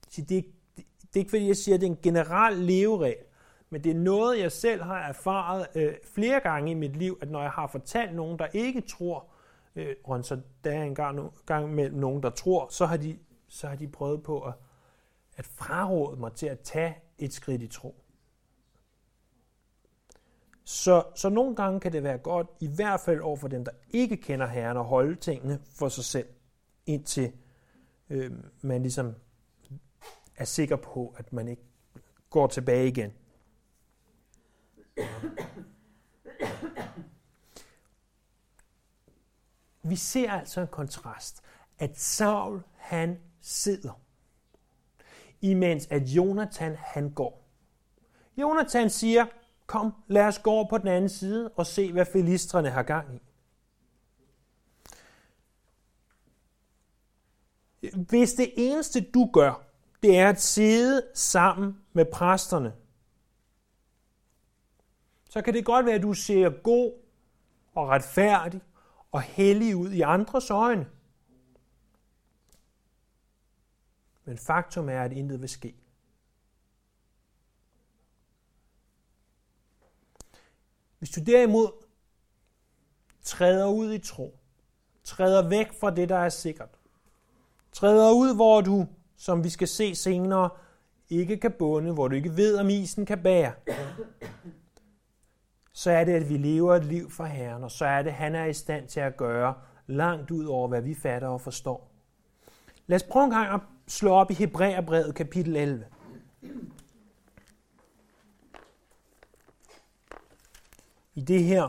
Så 0.09 0.23
det, 0.23 0.39
er 0.39 0.43
det 1.15 1.21
er 1.21 1.23
ikke 1.23 1.31
fordi, 1.31 1.49
jeg 1.49 1.57
siger, 1.57 1.75
at 1.75 1.81
det 1.81 1.87
er 1.87 1.91
en 1.91 1.99
generel 2.03 2.57
leveregel, 2.57 3.25
men 3.71 3.85
det 3.85 3.91
er 3.91 3.95
noget, 3.95 4.39
jeg 4.39 4.53
selv 4.53 4.83
har 4.83 4.99
erfaret 4.99 5.67
øh, 5.75 5.95
flere 6.15 6.41
gange 6.41 6.71
i 6.71 6.75
mit 6.75 6.97
liv, 6.97 7.19
at 7.23 7.31
når 7.31 7.43
jeg 7.43 7.51
har 7.51 7.67
fortalt 7.67 8.15
nogen, 8.15 8.39
der 8.39 8.47
ikke 8.53 8.81
tror, 8.81 9.27
øh, 9.77 9.97
og 10.05 10.25
så 10.25 10.41
der 10.65 10.71
er 10.71 10.83
en 10.83 10.95
gang, 10.95 11.33
gang 11.47 11.75
mellem 11.75 11.99
nogen, 11.99 12.23
der 12.23 12.31
tror, 12.31 12.69
så 12.71 12.87
har 12.87 12.97
de, 12.97 13.19
så 13.49 13.69
har 13.69 13.77
de 13.77 13.89
prøvet 13.89 14.23
på 14.23 14.41
at, 14.41 14.55
at 15.37 15.47
fraråde 15.47 16.21
mig 16.21 16.33
til 16.33 16.47
at 16.47 16.61
tage 16.61 16.97
et 17.19 17.33
skridt 17.33 17.63
i 17.63 17.67
tro. 17.67 17.95
Så, 20.65 21.03
så 21.15 21.29
nogle 21.29 21.57
gange 21.57 21.81
kan 21.81 21.93
det 21.93 22.03
være 22.03 22.19
godt, 22.19 22.47
i 22.61 22.69
hvert 22.75 23.01
fald 23.01 23.21
over 23.21 23.37
for 23.37 23.49
dem, 23.49 23.65
der 23.65 23.73
ikke 23.91 24.17
kender 24.17 24.47
Herren, 24.47 24.77
at 24.77 24.85
holde 24.85 25.15
tingene 25.15 25.61
for 25.79 25.89
sig 25.89 26.05
selv, 26.05 26.27
indtil 26.87 27.33
øh, 28.11 28.33
man 28.63 28.83
ligesom 28.83 29.15
er 30.37 30.45
sikker 30.45 30.77
på, 30.77 31.15
at 31.17 31.33
man 31.33 31.49
ikke 31.49 31.63
går 32.31 32.47
tilbage 32.47 32.89
igen. 32.89 33.13
Vi 39.83 39.97
ser 39.97 40.33
altså 40.33 40.61
en 40.61 40.67
kontrast. 40.67 41.43
at 41.79 41.99
Saul 41.99 42.63
han 42.77 43.21
sidder, 43.41 44.01
imens 45.41 45.87
at 45.91 46.03
Jonathan 46.03 46.77
han 46.77 47.11
går. 47.11 47.49
Jonathan 48.37 48.91
siger, 48.91 49.27
kom, 49.67 49.95
lad 50.09 50.27
os 50.27 50.39
gå 50.39 50.51
over 50.51 50.69
på 50.69 50.79
den 50.79 50.89
anden 50.89 51.09
side 51.09 51.51
og 51.51 51.67
se, 51.67 51.93
hvad 51.93 52.07
filistrene 52.13 52.71
har 52.71 52.83
gang 52.83 53.15
i. 53.15 53.21
Hvis 57.97 58.33
det 58.33 58.53
eneste 58.57 59.01
du 59.01 59.31
gør, 59.33 59.64
det 60.05 60.19
er 60.19 60.29
at 60.29 60.41
sidde 60.41 61.03
sammen 61.15 61.81
med 61.93 62.05
præsterne, 62.05 62.75
så 65.31 65.43
kan 65.43 65.55
det 65.55 65.65
godt 65.65 65.87
være, 65.87 65.95
at 65.95 66.03
du 66.03 66.15
ser 66.15 66.51
god 66.63 66.93
og 67.75 67.89
retfærdig 67.89 68.61
og 69.13 69.23
hellig 69.23 69.77
ud 69.77 69.91
i 69.91 70.01
andres 70.01 70.51
øjne. 70.51 70.91
Men 74.25 74.39
faktum 74.39 74.89
er, 74.89 75.03
at 75.03 75.13
intet 75.13 75.41
vil 75.41 75.49
ske. 75.49 75.75
Hvis 80.99 81.11
du 81.11 81.21
derimod 81.27 81.85
træder 83.23 83.67
ud 83.67 83.93
i 83.93 83.99
tro, 83.99 84.39
træder 85.05 85.49
væk 85.49 85.81
fra 85.81 85.91
det, 85.91 86.09
der 86.09 86.19
er 86.19 86.29
sikkert, 86.29 86.79
træder 87.73 88.13
ud, 88.13 88.35
hvor 88.35 88.61
du, 88.61 88.87
som 89.25 89.45
vi 89.45 89.51
skal 89.51 89.69
se 89.69 89.95
senere, 89.95 90.51
ikke 91.11 91.37
kan 91.37 91.53
bunde, 91.59 91.93
hvor 91.93 92.09
du 92.09 92.15
ikke 92.15 92.37
ved, 92.37 92.59
om 92.59 92.69
isen 92.69 93.07
kan 93.07 93.23
bære, 93.23 93.53
så 95.73 95.91
er 95.91 96.05
det, 96.05 96.13
at 96.13 96.29
vi 96.29 96.37
lever 96.37 96.75
et 96.75 96.85
liv 96.85 97.11
for 97.11 97.25
Herren, 97.25 97.65
og 97.65 97.71
så 97.71 97.85
er 97.85 98.03
det, 98.03 98.11
at 98.11 98.17
han 98.17 98.35
er 98.35 98.45
i 98.45 98.53
stand 98.53 98.89
til 98.89 99.01
at 99.01 99.17
gøre 99.17 99.55
langt 99.87 100.31
ud 100.31 100.45
over, 100.45 100.69
hvad 100.69 100.83
vi 100.83 100.95
fatter 100.95 101.29
og 101.29 101.41
forstår. 101.41 101.91
Lad 102.87 102.97
os 102.97 103.03
prøve 103.03 103.25
en 103.25 103.31
gang 103.31 103.55
at 103.55 103.61
slå 103.89 104.11
op 104.11 104.31
i 104.31 104.35
Hebræerbrevet 104.35 105.15
kapitel 105.15 105.57
11. 105.57 105.85
I 111.15 111.21
det 111.21 111.45
her 111.45 111.69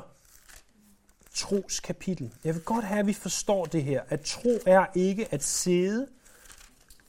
troskapitel. 1.34 2.34
Jeg 2.44 2.56
vil 2.56 2.64
godt 2.64 2.86
have, 2.86 3.00
at 3.00 3.08
vi 3.08 3.14
forstår 3.14 3.66
det 3.66 3.84
her, 3.84 4.02
at 4.10 4.22
tro 4.22 4.50
er 4.66 4.86
ikke 4.96 5.34
at 5.34 5.44
sidde. 5.44 6.08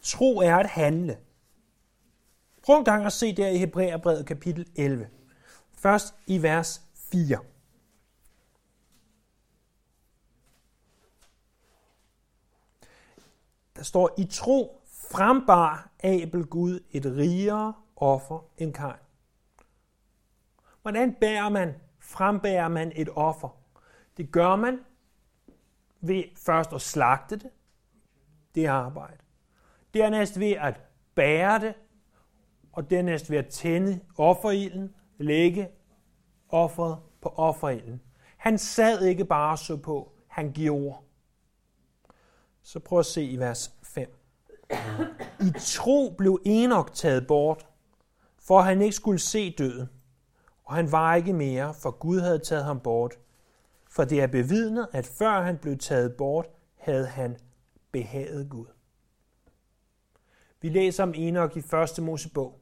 Tro 0.06 0.38
er 0.38 0.56
at 0.56 0.66
handle. 0.66 1.18
Prøv 2.62 2.78
en 2.78 2.84
gang 2.84 3.06
at 3.06 3.12
se 3.12 3.36
der 3.36 3.48
i 3.48 3.58
Hebræerbrevet 3.58 4.26
kapitel 4.26 4.68
11. 4.76 5.08
Først 5.78 6.14
i 6.26 6.42
vers 6.42 6.82
4. 6.94 7.38
Der 13.76 13.82
står, 13.82 14.14
i 14.18 14.24
tro 14.24 14.82
frembar 14.86 15.90
Abel 16.04 16.46
Gud 16.46 16.80
et 16.90 17.06
rigere 17.06 17.74
offer 17.96 18.44
end 18.58 18.74
Kain. 18.74 18.92
Hvordan 20.82 21.14
bærer 21.14 21.48
man, 21.48 21.74
frembærer 21.98 22.68
man 22.68 22.92
et 22.96 23.08
offer? 23.14 23.48
Det 24.16 24.32
gør 24.32 24.56
man 24.56 24.80
ved 26.00 26.24
først 26.36 26.72
at 26.72 26.80
slagte 26.80 27.36
det, 27.36 27.50
det 28.54 28.66
er 28.66 28.72
arbejde. 28.72 29.25
Dernæst 29.96 30.40
ved 30.40 30.52
at 30.52 30.80
bære 31.14 31.60
det, 31.60 31.74
og 32.72 32.90
dernæst 32.90 33.30
ved 33.30 33.38
at 33.38 33.46
tænde 33.46 34.00
offerilden, 34.18 34.94
lægge 35.18 35.68
offeret 36.48 36.98
på 37.20 37.28
offerilden. 37.28 38.00
Han 38.36 38.58
sad 38.58 39.02
ikke 39.02 39.24
bare 39.24 39.56
så 39.56 39.76
på, 39.76 40.12
han 40.28 40.52
gjorde. 40.52 40.96
Så 42.62 42.80
prøv 42.80 42.98
at 42.98 43.06
se 43.06 43.24
i 43.24 43.36
vers 43.36 43.72
5. 43.82 44.16
I 45.40 45.52
tro 45.60 46.14
blev 46.18 46.40
Enoch 46.44 46.92
taget 46.92 47.26
bort, 47.26 47.66
for 48.38 48.60
han 48.60 48.82
ikke 48.82 48.96
skulle 48.96 49.18
se 49.18 49.54
døden, 49.58 49.88
og 50.64 50.74
han 50.74 50.92
var 50.92 51.14
ikke 51.14 51.32
mere, 51.32 51.74
for 51.74 51.90
Gud 51.90 52.20
havde 52.20 52.38
taget 52.38 52.64
ham 52.64 52.80
bort. 52.80 53.14
For 53.90 54.04
det 54.04 54.22
er 54.22 54.26
bevidnet, 54.26 54.88
at 54.92 55.06
før 55.06 55.42
han 55.42 55.58
blev 55.58 55.78
taget 55.78 56.16
bort, 56.16 56.46
havde 56.76 57.06
han 57.06 57.36
behaget 57.92 58.50
Gud. 58.50 58.75
Vi 60.66 60.70
læser 60.70 61.02
om 61.02 61.14
Enoch 61.16 61.56
i 61.56 61.58
1. 61.98 62.04
Mosebog 62.04 62.60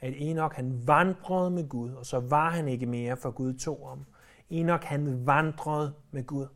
at 0.00 0.14
Enoch 0.16 0.56
han 0.56 0.86
vandrede 0.86 1.50
med 1.50 1.68
Gud, 1.68 1.92
og 1.92 2.06
så 2.06 2.20
var 2.20 2.50
han 2.50 2.68
ikke 2.68 2.86
mere, 2.86 3.16
for 3.16 3.30
Gud 3.30 3.54
tog 3.54 3.88
ham. 3.88 4.04
Enoch 4.50 4.84
han 4.84 5.26
vandrede 5.26 5.94
med 6.10 6.24
Gud. 6.26 6.46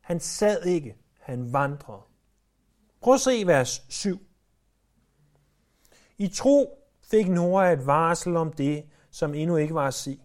Han 0.00 0.20
sad 0.20 0.64
ikke, 0.64 0.96
han 1.20 1.52
vandrede. 1.52 2.00
Prøv 3.00 3.14
at 3.14 3.20
se 3.20 3.46
vers 3.46 3.84
7. 3.88 4.22
I 6.18 6.28
tro 6.28 6.78
fik 7.10 7.28
Noah 7.28 7.72
et 7.72 7.86
varsel 7.86 8.36
om 8.36 8.52
det, 8.52 8.84
som 9.10 9.34
endnu 9.34 9.56
ikke 9.56 9.74
var 9.74 9.86
at 9.86 9.94
se, 9.94 10.20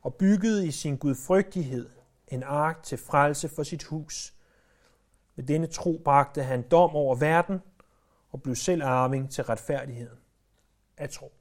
og 0.00 0.14
byggede 0.14 0.66
i 0.66 0.70
sin 0.70 0.96
gudfrygtighed 0.96 1.88
en 2.28 2.42
ark 2.42 2.82
til 2.82 2.98
frelse 2.98 3.48
for 3.48 3.62
sit 3.62 3.84
hus. 3.84 4.34
Med 5.36 5.44
denne 5.44 5.66
tro 5.66 6.00
bragte 6.04 6.42
han 6.42 6.62
dom 6.62 6.90
over 6.90 7.14
verden 7.14 7.60
og 8.30 8.42
blev 8.42 8.54
selv 8.54 8.82
arving 8.82 9.30
til 9.30 9.44
retfærdigheden 9.44 10.18
af 10.96 11.10
tro. 11.10 11.32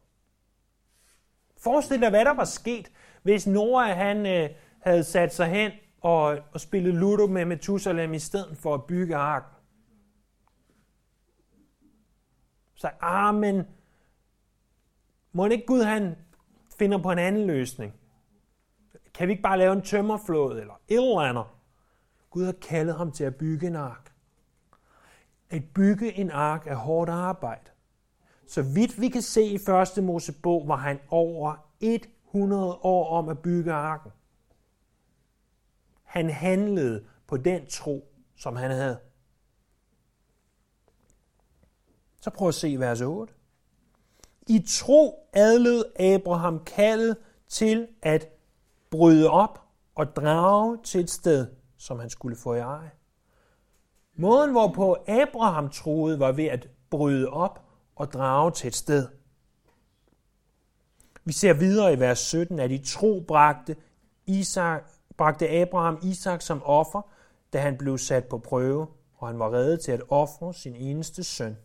Forestil 1.58 2.02
dig, 2.02 2.10
hvad 2.10 2.26
der 2.26 2.34
var 2.34 2.46
sket, 2.46 2.92
hvis 3.24 3.48
Noah 3.48 3.98
han, 3.98 4.26
øh, 4.26 4.50
havde 4.80 5.04
sat 5.04 5.34
sig 5.34 5.48
hen 5.48 5.72
og, 6.02 6.40
og 6.52 6.62
spillet 6.62 6.94
Ludo 6.94 7.28
med 7.28 7.46
Methuselam 7.46 8.14
i 8.14 8.20
stedet 8.20 8.58
for 8.58 8.74
at 8.74 8.84
bygge 8.84 9.16
arken. 9.16 9.56
Så, 12.76 12.90
ah, 13.02 13.36
men 13.36 13.68
må 15.32 15.48
ikke 15.48 15.66
Gud 15.66 15.84
han 15.84 16.16
finder 16.78 16.98
på 16.98 17.12
en 17.12 17.20
anden 17.20 17.48
løsning? 17.48 17.94
Kan 19.14 19.28
vi 19.28 19.32
ikke 19.32 19.44
bare 19.44 19.58
lave 19.58 19.74
en 19.74 19.82
tømmerflåde 19.82 20.62
eller 20.62 20.74
et 20.88 20.96
eller 20.96 21.20
andet? 21.20 21.46
Gud 22.30 22.46
har 22.46 22.56
kaldet 22.62 22.96
ham 22.96 23.12
til 23.12 23.24
at 23.24 23.36
bygge 23.36 23.68
en 23.68 23.76
ark. 23.76 24.09
At 25.50 25.64
bygge 25.74 26.14
en 26.14 26.32
ark 26.32 26.68
er 26.68 26.76
hårdt 26.76 27.10
arbejde. 27.10 27.72
Så 28.48 28.62
vidt 28.62 29.02
vi 29.02 29.10
kan 29.10 29.22
se 29.22 29.44
i 29.44 29.58
første 29.66 30.02
Mosebog, 30.02 30.68
var 30.68 30.76
han 30.76 31.00
over 31.10 31.70
100 31.82 32.74
år 32.74 33.18
om 33.18 33.30
at 33.30 33.40
bygge 33.40 33.74
arken. 33.74 34.12
Han 36.04 36.30
handlede 36.30 37.06
på 37.28 37.38
den 37.38 37.66
tro, 37.66 38.12
som 38.36 38.56
han 38.56 38.72
havde. 38.72 39.00
Så 42.22 42.30
prøv 42.30 42.48
at 42.48 42.54
se 42.54 42.80
vers 42.80 43.02
8. 43.02 43.34
I 44.48 44.66
tro 44.68 45.30
adlød 45.34 45.86
Abraham 46.00 46.64
kaldet 46.64 47.18
til 47.48 47.88
at 48.02 48.28
bryde 48.90 49.30
op 49.30 49.62
og 49.96 50.16
drage 50.16 50.78
til 50.84 51.02
et 51.02 51.10
sted, 51.10 51.48
som 51.78 52.00
han 52.00 52.10
skulle 52.10 52.36
få 52.36 52.54
i 52.54 52.60
eje. 52.60 52.92
Måden, 54.20 54.52
hvorpå 54.52 54.98
Abraham 55.08 55.70
troede, 55.70 56.20
var 56.20 56.32
ved 56.32 56.46
at 56.46 56.70
bryde 56.90 57.30
op 57.30 57.66
og 57.96 58.14
drage 58.14 58.52
til 58.52 58.68
et 58.68 58.76
sted. 58.76 59.08
Vi 61.26 61.34
ser 61.34 61.54
videre 61.54 61.94
i 61.94 62.00
vers 62.00 62.20
17, 62.20 62.60
at 62.60 62.72
i 62.72 62.84
tro 62.86 63.26
bragte, 63.28 63.76
Isak, 64.26 64.90
bragte 65.18 65.50
Abraham 65.50 66.00
Isak 66.04 66.42
som 66.42 66.62
offer, 66.64 67.02
da 67.54 67.60
han 67.60 67.78
blev 67.78 67.98
sat 67.98 68.26
på 68.26 68.38
prøve, 68.38 68.88
og 69.16 69.28
han 69.28 69.40
var 69.40 69.54
reddet 69.54 69.82
til 69.82 69.92
at 69.92 70.02
ofre 70.10 70.54
sin 70.54 70.76
eneste 70.76 71.24
søn. 71.24 71.58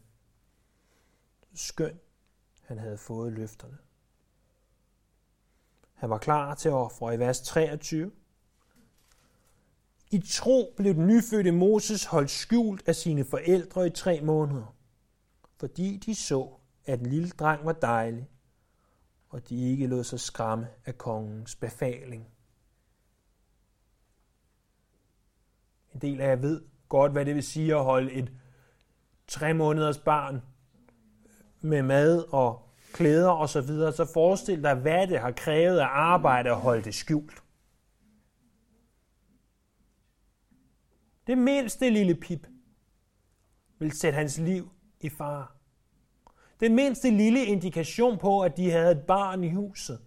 Skøn, 1.54 2.00
han 2.62 2.78
havde 2.78 2.98
fået 2.98 3.32
løfterne. 3.32 3.78
Han 5.94 6.10
var 6.10 6.18
klar 6.18 6.54
til 6.54 6.68
at 6.68 6.74
ofre 6.74 7.14
i 7.14 7.18
vers 7.18 7.40
23. 7.40 8.10
I 10.14 10.22
tro 10.28 10.74
blev 10.76 10.94
den 10.94 11.06
nyfødte 11.06 11.52
Moses 11.52 12.04
holdt 12.04 12.30
skjult 12.30 12.88
af 12.88 12.94
sine 12.94 13.24
forældre 13.24 13.86
i 13.86 13.90
tre 13.90 14.20
måneder 14.20 14.74
fordi 15.64 15.96
de 15.96 16.14
så, 16.14 16.48
at 16.86 16.98
den 16.98 17.06
lille 17.06 17.28
dreng 17.28 17.66
var 17.66 17.72
dejlig, 17.72 18.28
og 19.28 19.48
de 19.48 19.70
ikke 19.70 19.86
lod 19.86 20.04
sig 20.04 20.20
skræmme 20.20 20.68
af 20.84 20.98
kongens 20.98 21.54
befaling. 21.54 22.28
En 25.94 26.00
del 26.00 26.20
af 26.20 26.28
jer 26.28 26.36
ved 26.36 26.62
godt, 26.88 27.12
hvad 27.12 27.24
det 27.24 27.34
vil 27.34 27.42
sige 27.42 27.74
at 27.74 27.84
holde 27.84 28.12
et 28.12 28.32
tre 29.26 29.54
måneders 29.54 29.98
barn 29.98 30.42
med 31.60 31.82
mad 31.82 32.24
og 32.32 32.68
klæder 32.92 33.30
og 33.30 33.48
så 33.48 33.60
videre, 33.60 33.92
så 33.92 34.04
forestil 34.12 34.62
dig, 34.62 34.74
hvad 34.74 35.06
det 35.06 35.20
har 35.20 35.30
krævet 35.30 35.78
af 35.78 35.88
arbejde 35.90 36.50
at 36.50 36.60
holde 36.60 36.84
det 36.84 36.94
skjult. 36.94 37.43
Det 41.26 41.38
mindste 41.38 41.90
lille 41.90 42.14
pip 42.14 42.46
vil 43.78 43.92
sætte 43.92 44.16
hans 44.16 44.38
liv 44.38 44.70
i 45.00 45.08
fare. 45.08 45.46
Den 46.60 46.74
mindste 46.74 47.10
lille 47.10 47.44
indikation 47.44 48.18
på, 48.18 48.40
at 48.40 48.56
de 48.56 48.70
havde 48.70 48.92
et 48.92 49.06
barn 49.06 49.44
i 49.44 49.50
huset, 49.50 50.00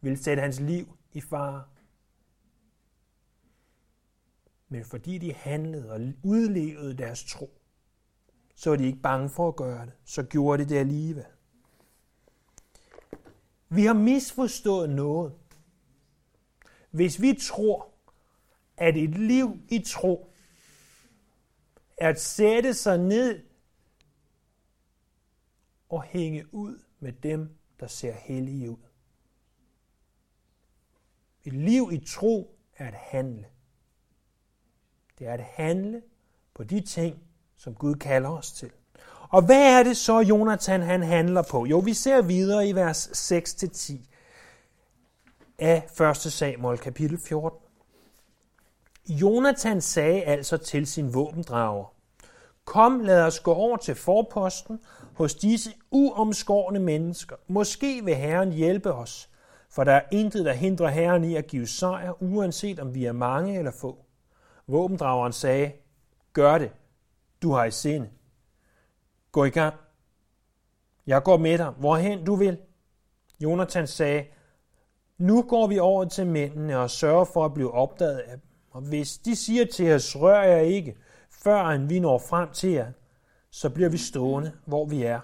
vil 0.00 0.24
sætte 0.24 0.42
hans 0.42 0.60
liv 0.60 0.96
i 1.12 1.20
fare. 1.20 1.64
Men 4.68 4.84
fordi 4.84 5.18
de 5.18 5.34
handlede 5.34 5.92
og 5.92 6.00
udlevede 6.22 6.94
deres 6.98 7.24
tro, 7.24 7.60
så 8.54 8.70
var 8.70 8.76
de 8.76 8.86
ikke 8.86 9.02
bange 9.02 9.28
for 9.28 9.48
at 9.48 9.56
gøre 9.56 9.86
det. 9.86 9.92
Så 10.04 10.22
gjorde 10.22 10.64
de 10.64 10.68
det 10.68 10.78
alligevel. 10.78 11.24
Vi 13.68 13.84
har 13.84 13.94
misforstået 13.94 14.90
noget. 14.90 15.32
Hvis 16.90 17.22
vi 17.22 17.38
tror, 17.40 17.88
at 18.76 18.96
et 18.96 19.10
liv 19.10 19.60
i 19.68 19.78
tro 19.86 20.31
at 21.98 22.20
sætte 22.20 22.74
sig 22.74 22.98
ned 22.98 23.42
og 25.88 26.02
hænge 26.02 26.54
ud 26.54 26.78
med 27.00 27.12
dem, 27.12 27.56
der 27.80 27.86
ser 27.86 28.12
hellige 28.12 28.70
ud. 28.70 28.76
Et 31.44 31.52
liv 31.52 31.90
i 31.92 32.04
tro 32.06 32.58
er 32.76 32.88
at 32.88 32.94
handle. 32.94 33.46
Det 35.18 35.26
er 35.26 35.32
at 35.32 35.40
handle 35.40 36.02
på 36.54 36.64
de 36.64 36.80
ting, 36.80 37.22
som 37.56 37.74
Gud 37.74 37.94
kalder 37.94 38.30
os 38.30 38.52
til. 38.52 38.70
Og 39.28 39.42
hvad 39.42 39.78
er 39.78 39.82
det 39.82 39.96
så, 39.96 40.20
Jonathan 40.20 40.80
han 40.80 41.02
handler 41.02 41.42
på? 41.50 41.66
Jo, 41.66 41.78
vi 41.78 41.94
ser 41.94 42.22
videre 42.22 42.68
i 42.68 42.72
vers 42.72 43.32
6-10 43.32 43.96
af 45.58 46.00
1. 46.10 46.16
Samuel 46.16 46.78
kapitel 46.78 47.18
14. 47.18 47.61
Jonathan 49.08 49.80
sagde 49.80 50.22
altså 50.22 50.56
til 50.56 50.86
sin 50.86 51.14
våbendrager, 51.14 51.94
Kom, 52.64 53.00
lad 53.00 53.22
os 53.22 53.40
gå 53.40 53.52
over 53.52 53.76
til 53.76 53.94
forposten 53.94 54.80
hos 55.14 55.34
disse 55.34 55.70
uomskårne 55.90 56.78
mennesker. 56.78 57.36
Måske 57.46 58.04
vil 58.04 58.14
Herren 58.14 58.52
hjælpe 58.52 58.92
os, 58.92 59.30
for 59.70 59.84
der 59.84 59.92
er 59.92 60.02
intet, 60.12 60.44
der 60.44 60.52
hindrer 60.52 60.88
Herren 60.88 61.24
i 61.24 61.36
at 61.36 61.46
give 61.46 61.66
sejr, 61.66 62.22
uanset 62.22 62.80
om 62.80 62.94
vi 62.94 63.04
er 63.04 63.12
mange 63.12 63.58
eller 63.58 63.70
få. 63.70 64.04
Våbendrageren 64.66 65.32
sagde, 65.32 65.72
gør 66.32 66.58
det, 66.58 66.72
du 67.42 67.52
har 67.52 67.64
i 67.64 67.70
sinde. 67.70 68.10
Gå 69.32 69.44
i 69.44 69.50
gang. 69.50 69.74
Jeg 71.06 71.22
går 71.22 71.36
med 71.36 71.58
dig, 71.58 71.70
hvorhen 71.70 72.24
du 72.24 72.34
vil. 72.34 72.58
Jonathan 73.40 73.86
sagde, 73.86 74.24
nu 75.18 75.42
går 75.42 75.66
vi 75.66 75.78
over 75.78 76.04
til 76.04 76.26
mændene 76.26 76.78
og 76.78 76.90
sørger 76.90 77.24
for 77.24 77.44
at 77.44 77.54
blive 77.54 77.72
opdaget 77.72 78.18
af 78.18 78.38
dem. 78.38 78.51
Og 78.72 78.82
hvis 78.82 79.18
de 79.18 79.36
siger 79.36 79.64
til 79.64 79.92
os, 79.92 80.16
rør 80.16 80.42
jeg 80.42 80.66
ikke, 80.66 80.96
før 81.30 81.86
vi 81.86 82.00
når 82.00 82.18
frem 82.18 82.52
til 82.52 82.70
jer, 82.70 82.92
så 83.50 83.70
bliver 83.70 83.88
vi 83.88 83.98
stående, 83.98 84.52
hvor 84.66 84.86
vi 84.86 85.02
er. 85.02 85.20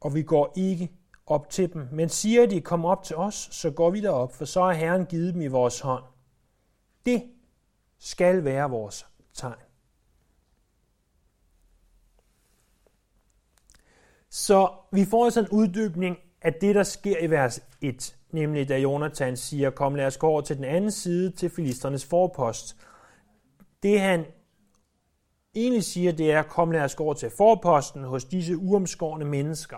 Og 0.00 0.14
vi 0.14 0.22
går 0.22 0.52
ikke 0.56 0.90
op 1.26 1.50
til 1.50 1.72
dem. 1.72 1.88
Men 1.92 2.08
siger 2.08 2.46
de, 2.46 2.60
kom 2.60 2.84
op 2.84 3.02
til 3.02 3.16
os, 3.16 3.48
så 3.52 3.70
går 3.70 3.90
vi 3.90 4.00
derop, 4.00 4.34
for 4.34 4.44
så 4.44 4.62
har 4.62 4.72
Herren 4.72 5.06
givet 5.06 5.34
dem 5.34 5.42
i 5.42 5.46
vores 5.46 5.80
hånd. 5.80 6.04
Det 7.06 7.22
skal 7.98 8.44
være 8.44 8.70
vores 8.70 9.06
tegn. 9.34 9.60
Så 14.30 14.72
vi 14.92 15.04
får 15.04 15.24
altså 15.24 15.40
en 15.40 15.48
uddybning 15.48 16.16
af 16.42 16.54
det, 16.54 16.74
der 16.74 16.82
sker 16.82 17.18
i 17.18 17.30
vers 17.30 17.60
1, 17.80 18.16
nemlig 18.34 18.68
da 18.68 18.78
Jonathan 18.78 19.36
siger, 19.36 19.70
kom 19.70 19.94
lad 19.94 20.06
os 20.06 20.16
gå 20.16 20.26
over 20.26 20.40
til 20.40 20.56
den 20.56 20.64
anden 20.64 20.90
side 20.90 21.30
til 21.30 21.50
filisternes 21.50 22.04
forpost. 22.06 22.76
Det 23.82 24.00
han 24.00 24.24
egentlig 25.54 25.84
siger, 25.84 26.12
det 26.12 26.32
er, 26.32 26.42
kom 26.42 26.70
lad 26.70 26.80
os 26.80 26.94
gå 26.94 27.04
over 27.04 27.14
til 27.14 27.30
forposten 27.36 28.04
hos 28.04 28.24
disse 28.24 28.56
uomskårne 28.56 29.24
mennesker. 29.24 29.76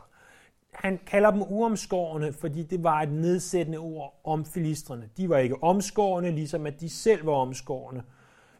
Han 0.73 0.99
kalder 1.07 1.31
dem 1.31 1.43
uomskårne, 1.43 2.33
fordi 2.33 2.63
det 2.63 2.83
var 2.83 3.01
et 3.03 3.13
nedsættende 3.13 3.79
ord 3.79 4.21
om 4.25 4.45
filisterne. 4.45 5.11
De 5.17 5.29
var 5.29 5.39
ikke 5.39 5.63
omskårne, 5.63 6.31
ligesom 6.31 6.67
at 6.67 6.81
de 6.81 6.89
selv 6.89 7.27
var 7.27 7.33
omskårne. 7.33 8.03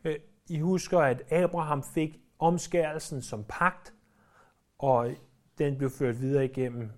Øh, 0.05 0.17
I 0.49 0.59
husker, 0.59 0.99
at 0.99 1.33
Abraham 1.33 1.83
fik 1.83 2.19
omskærelsen 2.39 3.23
som 3.23 3.45
pagt, 3.49 3.95
og 4.79 5.11
den 5.59 5.79
blev 5.79 5.91
ført 5.91 6.21
videre 6.21 6.45
igennem 6.45 6.91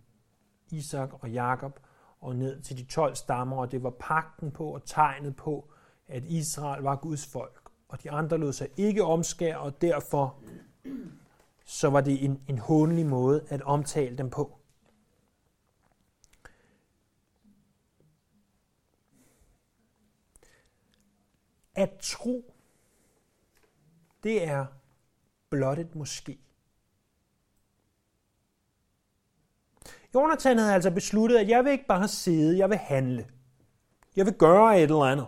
Isak 0.70 1.08
og 1.22 1.30
Jakob 1.30 1.80
og 2.24 2.36
ned 2.36 2.60
til 2.60 2.78
de 2.78 2.84
12 2.84 3.14
stammer, 3.14 3.56
og 3.56 3.72
det 3.72 3.82
var 3.82 3.90
pakten 3.90 4.50
på 4.50 4.74
og 4.74 4.84
tegnet 4.84 5.36
på, 5.36 5.70
at 6.08 6.24
Israel 6.24 6.82
var 6.82 6.96
Guds 6.96 7.26
folk. 7.26 7.70
Og 7.88 8.02
de 8.02 8.10
andre 8.10 8.38
lod 8.38 8.52
sig 8.52 8.68
ikke 8.76 9.04
omskære, 9.04 9.58
og 9.58 9.82
derfor 9.82 10.40
så 11.64 11.90
var 11.90 12.00
det 12.00 12.24
en, 12.24 12.42
en 12.48 12.58
håndelig 12.58 13.06
måde 13.06 13.46
at 13.48 13.62
omtale 13.62 14.18
dem 14.18 14.30
på. 14.30 14.58
At 21.74 21.90
tro, 22.02 22.54
det 24.22 24.44
er 24.48 24.66
blot 25.50 25.78
et 25.78 25.94
måske. 25.94 26.43
Jonathan 30.14 30.58
havde 30.58 30.74
altså 30.74 30.90
besluttet, 30.90 31.36
at 31.36 31.48
jeg 31.48 31.64
vil 31.64 31.72
ikke 31.72 31.86
bare 31.86 32.08
sidde, 32.08 32.58
jeg 32.58 32.70
vil 32.70 32.78
handle. 32.78 33.26
Jeg 34.16 34.26
vil 34.26 34.34
gøre 34.34 34.76
et 34.76 34.82
eller 34.82 35.04
andet. 35.04 35.26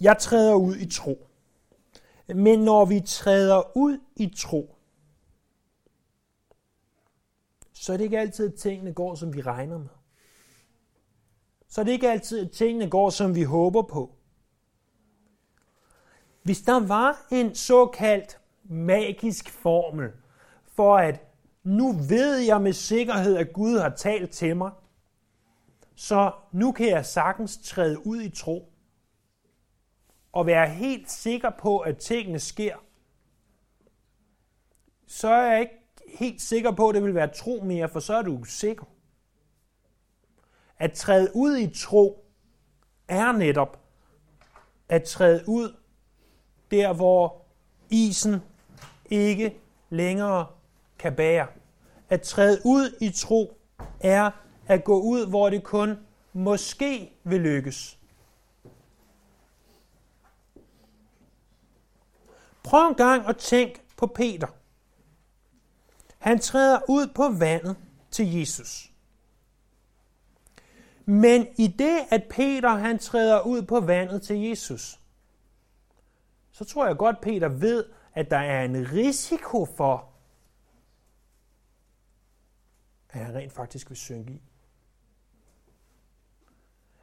Jeg 0.00 0.18
træder 0.18 0.54
ud 0.54 0.76
i 0.76 0.90
tro. 0.90 1.28
Men 2.28 2.58
når 2.58 2.84
vi 2.84 3.00
træder 3.06 3.76
ud 3.76 3.98
i 4.16 4.34
tro, 4.36 4.76
så 7.72 7.92
er 7.92 7.96
det 7.96 8.04
ikke 8.04 8.18
altid, 8.18 8.52
at 8.52 8.58
tingene 8.58 8.92
går, 8.92 9.14
som 9.14 9.34
vi 9.34 9.42
regner 9.42 9.78
med. 9.78 9.88
Så 11.68 11.80
er 11.80 11.84
det 11.84 11.92
ikke 11.92 12.10
altid, 12.10 12.46
at 12.46 12.50
tingene 12.50 12.90
går, 12.90 13.10
som 13.10 13.34
vi 13.34 13.42
håber 13.42 13.82
på. 13.82 14.14
Hvis 16.42 16.62
der 16.62 16.86
var 16.86 17.26
en 17.30 17.54
såkaldt 17.54 18.40
magisk 18.64 19.50
formel, 19.50 20.12
for 20.76 20.96
at 20.96 21.20
nu 21.64 21.92
ved 21.92 22.36
jeg 22.38 22.62
med 22.62 22.72
sikkerhed, 22.72 23.36
at 23.36 23.52
Gud 23.52 23.78
har 23.78 23.88
talt 23.88 24.30
til 24.30 24.56
mig, 24.56 24.70
så 25.94 26.32
nu 26.52 26.72
kan 26.72 26.88
jeg 26.88 27.06
sagtens 27.06 27.58
træde 27.64 28.06
ud 28.06 28.20
i 28.20 28.30
tro 28.30 28.72
og 30.32 30.46
være 30.46 30.68
helt 30.68 31.10
sikker 31.10 31.50
på, 31.50 31.78
at 31.78 31.98
tingene 31.98 32.38
sker, 32.38 32.76
så 35.06 35.28
er 35.28 35.52
jeg 35.52 35.60
ikke 35.60 35.74
helt 36.18 36.42
sikker 36.42 36.70
på, 36.70 36.88
at 36.88 36.94
det 36.94 37.02
vil 37.04 37.14
være 37.14 37.34
tro 37.34 37.60
mere, 37.64 37.88
for 37.88 38.00
så 38.00 38.14
er 38.14 38.22
du 38.22 38.44
sikker. 38.44 38.84
At 40.78 40.92
træde 40.92 41.30
ud 41.34 41.56
i 41.56 41.70
tro 41.74 42.24
er 43.08 43.32
netop 43.32 43.80
at 44.88 45.04
træde 45.04 45.44
ud 45.46 45.76
der, 46.70 46.92
hvor 46.92 47.42
isen 47.90 48.40
ikke 49.10 49.56
længere 49.90 50.46
kan 50.98 51.16
bære. 51.16 51.46
At 52.08 52.22
træde 52.22 52.60
ud 52.64 52.96
i 53.00 53.10
tro 53.10 53.58
er 54.00 54.30
at 54.66 54.84
gå 54.84 55.00
ud, 55.00 55.26
hvor 55.26 55.50
det 55.50 55.64
kun 55.64 55.98
måske 56.32 57.12
vil 57.24 57.40
lykkes. 57.40 57.98
Prøv 62.62 62.88
en 62.88 62.94
gang 62.94 63.26
at 63.26 63.36
tænk 63.36 63.82
på 63.96 64.06
Peter. 64.06 64.46
Han 66.18 66.38
træder 66.38 66.80
ud 66.88 67.06
på 67.14 67.28
vandet 67.28 67.76
til 68.10 68.34
Jesus. 68.38 68.92
Men 71.04 71.46
i 71.56 71.66
det, 71.66 71.98
at 72.10 72.24
Peter 72.30 72.68
han 72.68 72.98
træder 72.98 73.40
ud 73.40 73.62
på 73.62 73.80
vandet 73.80 74.22
til 74.22 74.40
Jesus, 74.40 75.00
så 76.52 76.64
tror 76.64 76.86
jeg 76.86 76.96
godt, 76.96 77.20
Peter 77.20 77.48
ved, 77.48 77.84
at 78.14 78.30
der 78.30 78.38
er 78.38 78.64
en 78.64 78.92
risiko 78.92 79.66
for, 79.76 80.08
at 83.16 83.26
han 83.26 83.34
rent 83.34 83.52
faktisk 83.52 83.90
vil 83.90 83.96
synke 83.96 84.32
i. 84.32 84.42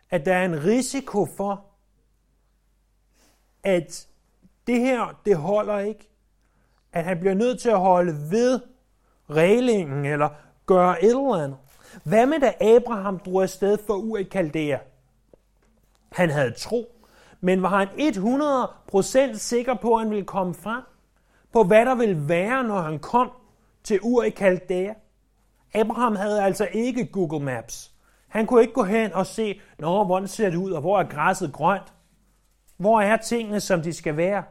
At 0.09 0.25
der 0.25 0.35
er 0.35 0.45
en 0.45 0.63
risiko 0.63 1.25
for, 1.25 1.65
at 3.63 4.07
det 4.67 4.79
her, 4.79 5.19
det 5.25 5.37
holder 5.37 5.79
ikke. 5.79 6.09
At 6.93 7.03
han 7.03 7.19
bliver 7.19 7.33
nødt 7.33 7.61
til 7.61 7.69
at 7.69 7.79
holde 7.79 8.31
ved 8.31 8.59
reglingen 9.29 10.05
eller 10.05 10.29
gøre 10.65 11.03
et 11.03 11.09
eller 11.09 11.43
andet. 11.43 11.57
Hvad 12.03 12.25
med 12.25 12.39
da 12.39 12.53
Abraham 12.75 13.19
drog 13.19 13.41
afsted 13.43 13.77
for 13.87 13.93
Ur 13.93 14.17
i 14.17 14.23
Kaldæa? 14.23 14.77
Han 16.11 16.29
havde 16.29 16.51
tro, 16.51 16.95
men 17.41 17.61
var 17.61 17.69
han 17.69 17.87
100% 19.33 19.37
sikker 19.37 19.73
på, 19.73 19.93
at 19.93 19.99
han 19.99 20.09
ville 20.09 20.25
komme 20.25 20.53
frem? 20.53 20.83
På 21.51 21.63
hvad 21.63 21.85
der 21.85 21.95
ville 21.95 22.29
være, 22.29 22.63
når 22.63 22.81
han 22.81 22.99
kom 22.99 23.31
til 23.83 23.99
Ur 24.03 24.23
i 24.23 24.29
Kaldæa? 24.29 24.93
Abraham 25.73 26.15
havde 26.15 26.43
altså 26.43 26.67
ikke 26.73 27.05
Google 27.05 27.45
Maps. 27.45 27.93
Han 28.27 28.47
kunne 28.47 28.61
ikke 28.61 28.73
gå 28.73 28.83
hen 28.83 29.13
og 29.13 29.25
se, 29.25 29.61
Nå, 29.79 30.03
hvordan 30.03 30.27
ser 30.27 30.49
det 30.49 30.57
ud, 30.57 30.71
og 30.71 30.81
hvor 30.81 30.99
er 30.99 31.09
græsset 31.09 31.53
grønt? 31.53 31.93
Hvor 32.77 33.01
er 33.01 33.17
tingene, 33.17 33.59
som 33.59 33.81
de 33.81 33.93
skal 33.93 34.17
være? 34.17 34.43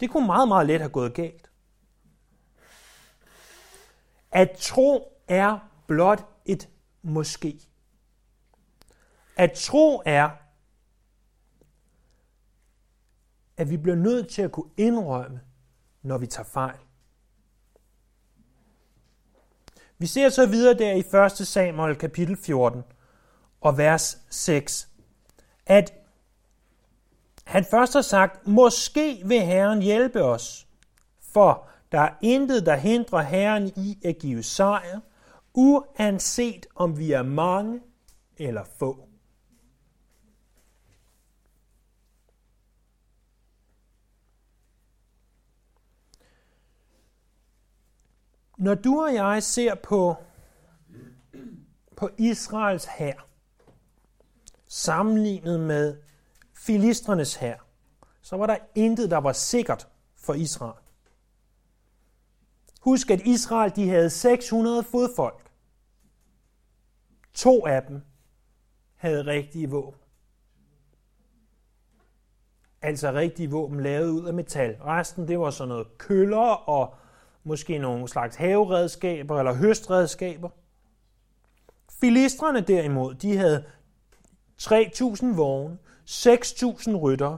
Det 0.00 0.10
kunne 0.10 0.26
meget, 0.26 0.48
meget 0.48 0.66
let 0.66 0.80
have 0.80 0.90
gået 0.90 1.14
galt. 1.14 1.50
At 4.32 4.50
tro 4.58 5.18
er 5.28 5.58
blot 5.86 6.26
et 6.44 6.68
måske. 7.02 7.60
At 9.36 9.52
tro 9.52 10.02
er 10.06 10.30
at 13.56 13.70
vi 13.70 13.76
bliver 13.76 13.96
nødt 13.96 14.28
til 14.28 14.42
at 14.42 14.52
kunne 14.52 14.70
indrømme, 14.76 15.40
når 16.02 16.18
vi 16.18 16.26
tager 16.26 16.48
fejl. 16.48 16.78
Vi 20.04 20.08
ser 20.08 20.28
så 20.28 20.46
videre 20.46 20.74
der 20.74 20.92
i 20.92 21.26
1. 21.40 21.46
Samuel 21.46 21.96
kapitel 21.96 22.36
14 22.36 22.82
og 23.60 23.78
vers 23.78 24.18
6, 24.30 24.88
at 25.66 25.92
han 27.44 27.64
først 27.70 27.92
har 27.92 28.02
sagt, 28.02 28.46
måske 28.48 29.22
vil 29.24 29.40
Herren 29.40 29.82
hjælpe 29.82 30.22
os, 30.22 30.66
for 31.32 31.66
der 31.92 32.00
er 32.00 32.10
intet, 32.22 32.66
der 32.66 32.76
hindrer 32.76 33.22
Herren 33.22 33.72
i 33.76 33.98
at 34.04 34.18
give 34.18 34.42
sejr, 34.42 35.00
uanset 35.54 36.66
om 36.74 36.98
vi 36.98 37.12
er 37.12 37.22
mange 37.22 37.80
eller 38.36 38.64
få. 38.78 39.08
Når 48.64 48.74
du 48.74 49.00
og 49.00 49.14
jeg 49.14 49.42
ser 49.42 49.74
på, 49.74 50.14
på 51.96 52.10
Israels 52.18 52.84
hær, 52.84 53.28
sammenlignet 54.66 55.60
med 55.60 55.96
filistrenes 56.54 57.34
hær, 57.34 57.56
så 58.22 58.36
var 58.36 58.46
der 58.46 58.56
intet, 58.74 59.10
der 59.10 59.16
var 59.16 59.32
sikkert 59.32 59.88
for 60.16 60.34
Israel. 60.34 60.80
Husk, 62.80 63.10
at 63.10 63.20
Israel 63.20 63.76
de 63.76 63.88
havde 63.88 64.10
600 64.10 64.82
fodfolk. 64.82 65.50
To 67.34 67.66
af 67.66 67.82
dem 67.82 68.02
havde 68.94 69.26
rigtige 69.26 69.70
våben. 69.70 70.00
Altså 72.82 73.12
rigtige 73.12 73.50
våben 73.50 73.80
lavet 73.80 74.10
ud 74.10 74.26
af 74.26 74.34
metal. 74.34 74.76
Resten 74.82 75.28
det 75.28 75.40
var 75.40 75.50
sådan 75.50 75.68
noget 75.68 75.98
køller 75.98 76.68
og 76.68 76.94
måske 77.44 77.78
nogle 77.78 78.08
slags 78.08 78.36
haveredskaber 78.36 79.38
eller 79.38 79.54
høstredskaber. 79.54 80.50
Filistrene 82.00 82.60
derimod, 82.60 83.14
de 83.14 83.36
havde 83.36 83.64
3.000 84.62 85.36
vogne, 85.36 85.78
6.000 86.10 86.96
rytter 86.96 87.36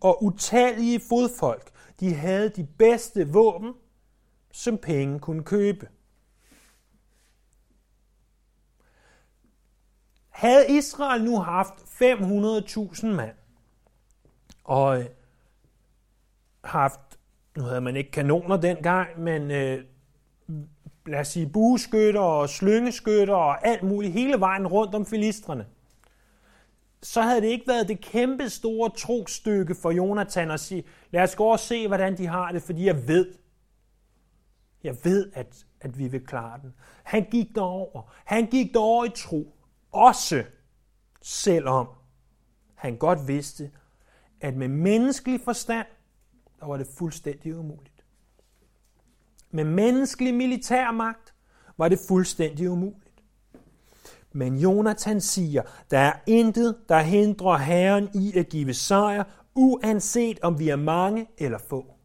og 0.00 0.24
utallige 0.24 1.00
fodfolk. 1.08 1.70
De 2.00 2.14
havde 2.14 2.48
de 2.48 2.64
bedste 2.78 3.28
våben, 3.28 3.74
som 4.52 4.78
penge 4.78 5.20
kunne 5.20 5.44
købe. 5.44 5.88
Havde 10.28 10.78
Israel 10.78 11.24
nu 11.24 11.38
haft 11.38 11.74
500.000 11.74 13.06
mand, 13.06 13.36
og 14.64 15.04
haft, 16.64 17.00
nu 17.56 17.62
havde 17.62 17.80
man 17.80 17.96
ikke 17.96 18.10
kanoner 18.10 18.56
dengang, 18.56 19.20
men 19.20 19.50
øh, 19.50 19.84
lad 21.06 21.20
os 21.20 21.28
sige 21.28 21.48
bueskytter 21.48 22.20
og 22.20 22.48
slyngeskytter 22.48 23.34
og 23.34 23.66
alt 23.66 23.82
muligt 23.82 24.12
hele 24.12 24.40
vejen 24.40 24.66
rundt 24.66 24.94
om 24.94 25.06
filistrene, 25.06 25.66
så 27.02 27.22
havde 27.22 27.40
det 27.40 27.46
ikke 27.46 27.68
været 27.68 27.88
det 27.88 28.00
kæmpe 28.00 28.50
store 28.50 28.90
trokstykke 28.90 29.74
for 29.74 29.90
Jonathan 29.90 30.50
at 30.50 30.60
sige, 30.60 30.84
lad 31.10 31.22
os 31.22 31.36
gå 31.36 31.44
og 31.44 31.60
se, 31.60 31.86
hvordan 31.86 32.18
de 32.18 32.26
har 32.26 32.52
det, 32.52 32.62
fordi 32.62 32.86
jeg 32.86 33.08
ved, 33.08 33.34
jeg 34.84 34.96
ved, 35.04 35.32
at, 35.34 35.66
at 35.80 35.98
vi 35.98 36.08
vil 36.08 36.26
klare 36.26 36.60
den. 36.62 36.74
Han 37.02 37.24
gik 37.30 37.54
derover. 37.54 38.12
Han 38.24 38.46
gik 38.46 38.72
derover 38.72 39.04
i 39.04 39.10
tro. 39.14 39.56
Også 39.92 40.44
selvom 41.22 41.88
han 42.74 42.96
godt 42.96 43.28
vidste, 43.28 43.70
at 44.40 44.56
med 44.56 44.68
menneskelig 44.68 45.40
forstand, 45.40 45.86
der 46.60 46.66
var 46.66 46.76
det 46.76 46.86
fuldstændig 46.98 47.56
umuligt. 47.56 48.04
Med 49.50 49.64
menneskelig 49.64 50.34
militærmagt 50.34 51.34
var 51.76 51.88
det 51.88 51.98
fuldstændig 52.08 52.70
umuligt. 52.70 53.22
Men 54.32 54.58
Jonathan 54.58 55.20
siger, 55.20 55.62
der 55.90 55.98
er 55.98 56.12
intet, 56.26 56.76
der 56.88 57.00
hindrer 57.00 57.56
Herren 57.56 58.08
i 58.14 58.32
at 58.38 58.48
give 58.48 58.74
sejr, 58.74 59.24
uanset 59.54 60.40
om 60.42 60.58
vi 60.58 60.68
er 60.68 60.76
mange 60.76 61.26
eller 61.38 61.58
få. 61.58 61.96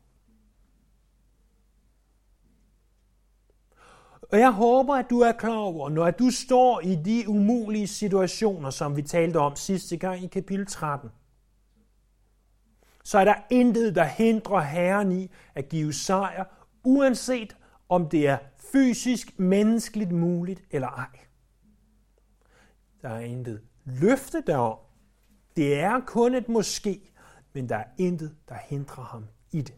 Og 4.32 4.40
jeg 4.40 4.52
håber, 4.52 4.96
at 4.96 5.06
du 5.10 5.20
er 5.20 5.32
klar 5.32 5.58
over, 5.58 5.90
når 5.90 6.12
du 6.12 6.30
står 6.30 6.80
i 6.80 6.96
de 6.96 7.24
umulige 7.28 7.88
situationer, 7.88 8.70
som 8.70 8.96
vi 8.96 9.02
talte 9.02 9.38
om 9.38 9.56
sidste 9.56 9.98
gang 9.98 10.24
i 10.24 10.28
kapitel 10.28 10.66
13, 10.66 11.10
så 13.04 13.20
er 13.20 13.26
der 13.26 13.36
intet, 13.50 13.96
der 13.96 14.04
hindrer 14.04 14.60
Herren 14.60 15.12
i 15.12 15.32
at 15.56 15.70
give 15.70 15.94
sejr, 15.94 16.46
uanset 16.84 17.58
om 17.90 18.10
det 18.10 18.28
er 18.28 18.38
fysisk, 18.58 19.40
menneskeligt 19.40 20.12
muligt 20.12 20.64
eller 20.72 20.88
ej. 20.88 21.20
Der 23.02 23.10
er 23.10 23.20
intet 23.20 23.62
løfte 23.86 24.44
derom. 24.48 24.80
Det 25.56 25.80
er 25.80 26.00
kun 26.06 26.36
et 26.36 26.50
måske, 26.50 27.12
men 27.54 27.70
der 27.70 27.76
er 27.76 27.86
intet, 27.98 28.36
der 28.50 28.56
hindrer 28.56 29.04
ham 29.04 29.26
i 29.52 29.62
det. 29.62 29.76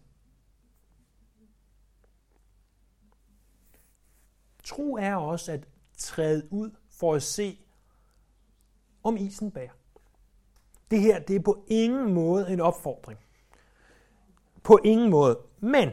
Tro 4.63 4.95
er 4.95 5.15
også 5.15 5.51
at 5.51 5.67
træde 5.97 6.47
ud 6.51 6.71
for 6.89 7.15
at 7.15 7.23
se, 7.23 7.59
om 9.03 9.17
isen 9.17 9.51
bærer. 9.51 9.83
Det 10.93 11.01
her, 11.01 11.19
det 11.19 11.36
er 11.36 11.39
på 11.39 11.63
ingen 11.67 12.13
måde 12.13 12.49
en 12.49 12.60
opfordring. 12.60 13.19
På 14.63 14.79
ingen 14.84 15.10
måde. 15.10 15.39
Men, 15.60 15.89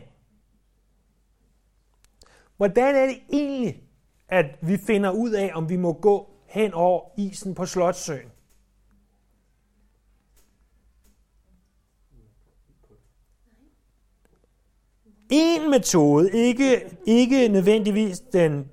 hvordan 2.56 2.94
er 2.94 3.06
det 3.06 3.16
egentlig, 3.32 3.82
at 4.28 4.46
vi 4.62 4.78
finder 4.86 5.10
ud 5.10 5.30
af, 5.30 5.50
om 5.54 5.68
vi 5.68 5.76
må 5.76 5.92
gå 5.92 6.30
hen 6.46 6.74
over 6.74 7.02
isen 7.16 7.54
på 7.54 7.66
Slottsøen? 7.66 8.30
En 15.30 15.70
metode, 15.70 16.32
ikke, 16.32 16.98
ikke 17.06 17.48
nødvendigvis 17.48 18.20
den 18.20 18.70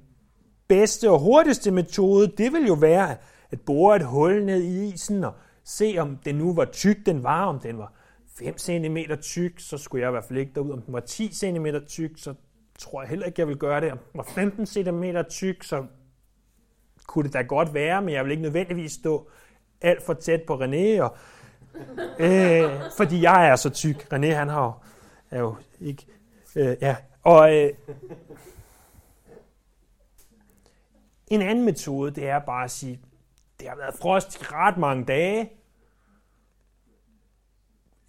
bedste 0.67 1.11
og 1.11 1.19
hurtigste 1.19 1.71
metode, 1.71 2.27
det 2.27 2.53
vil 2.53 2.67
jo 2.67 2.73
være 2.73 3.17
at 3.51 3.61
bore 3.61 3.95
et 3.95 4.05
hul 4.05 4.45
ned 4.45 4.63
i 4.63 4.93
isen 4.93 5.23
og 5.23 5.33
se, 5.67 5.95
om 5.99 6.17
den 6.25 6.35
nu 6.35 6.53
var 6.53 6.65
tyk, 6.65 7.05
den 7.05 7.23
var, 7.23 7.45
om 7.45 7.59
den 7.59 7.77
var 7.77 7.93
5 8.37 8.57
cm 8.57 8.97
tyk, 9.21 9.59
så 9.59 9.77
skulle 9.77 10.01
jeg 10.01 10.09
i 10.09 10.11
hvert 10.11 10.23
fald 10.23 10.39
ikke 10.39 10.51
derud. 10.55 10.71
Om 10.71 10.81
den 10.81 10.93
var 10.93 10.99
10 10.99 11.33
cm 11.33 11.65
tyk, 11.87 12.11
så 12.15 12.33
tror 12.79 13.01
jeg 13.01 13.09
heller 13.09 13.25
ikke, 13.25 13.41
jeg 13.41 13.47
vil 13.47 13.57
gøre 13.57 13.81
det. 13.81 13.91
Om 13.91 13.97
den 13.97 14.17
var 14.17 14.23
15 14.23 14.65
cm 14.65 15.03
tyk, 15.29 15.63
så 15.63 15.85
kunne 17.07 17.23
det 17.23 17.33
da 17.33 17.41
godt 17.41 17.73
være, 17.73 18.01
men 18.01 18.13
jeg 18.13 18.23
vil 18.23 18.31
ikke 18.31 18.43
nødvendigvis 18.43 18.91
stå 18.91 19.29
alt 19.81 20.03
for 20.03 20.13
tæt 20.13 20.41
på 20.47 20.55
René, 20.63 21.01
og, 21.01 21.17
øh, 22.19 22.71
fordi 22.97 23.21
jeg 23.21 23.49
er 23.49 23.55
så 23.55 23.69
tyk. 23.69 24.13
René, 24.13 24.27
han 24.27 24.49
har, 24.49 24.87
er 25.31 25.39
jo 25.39 25.55
ikke 25.81 26.05
Øh, 26.57 26.77
ja, 26.81 26.95
og 27.23 27.55
øh, 27.55 27.73
en 31.27 31.41
anden 31.41 31.65
metode, 31.65 32.11
det 32.11 32.29
er 32.29 32.39
bare 32.39 32.63
at 32.63 32.71
sige, 32.71 32.99
det 33.59 33.69
har 33.69 33.75
været 33.75 33.95
frost 33.95 34.41
i 34.41 34.43
ret 34.43 34.77
mange 34.77 35.05
dage. 35.05 35.51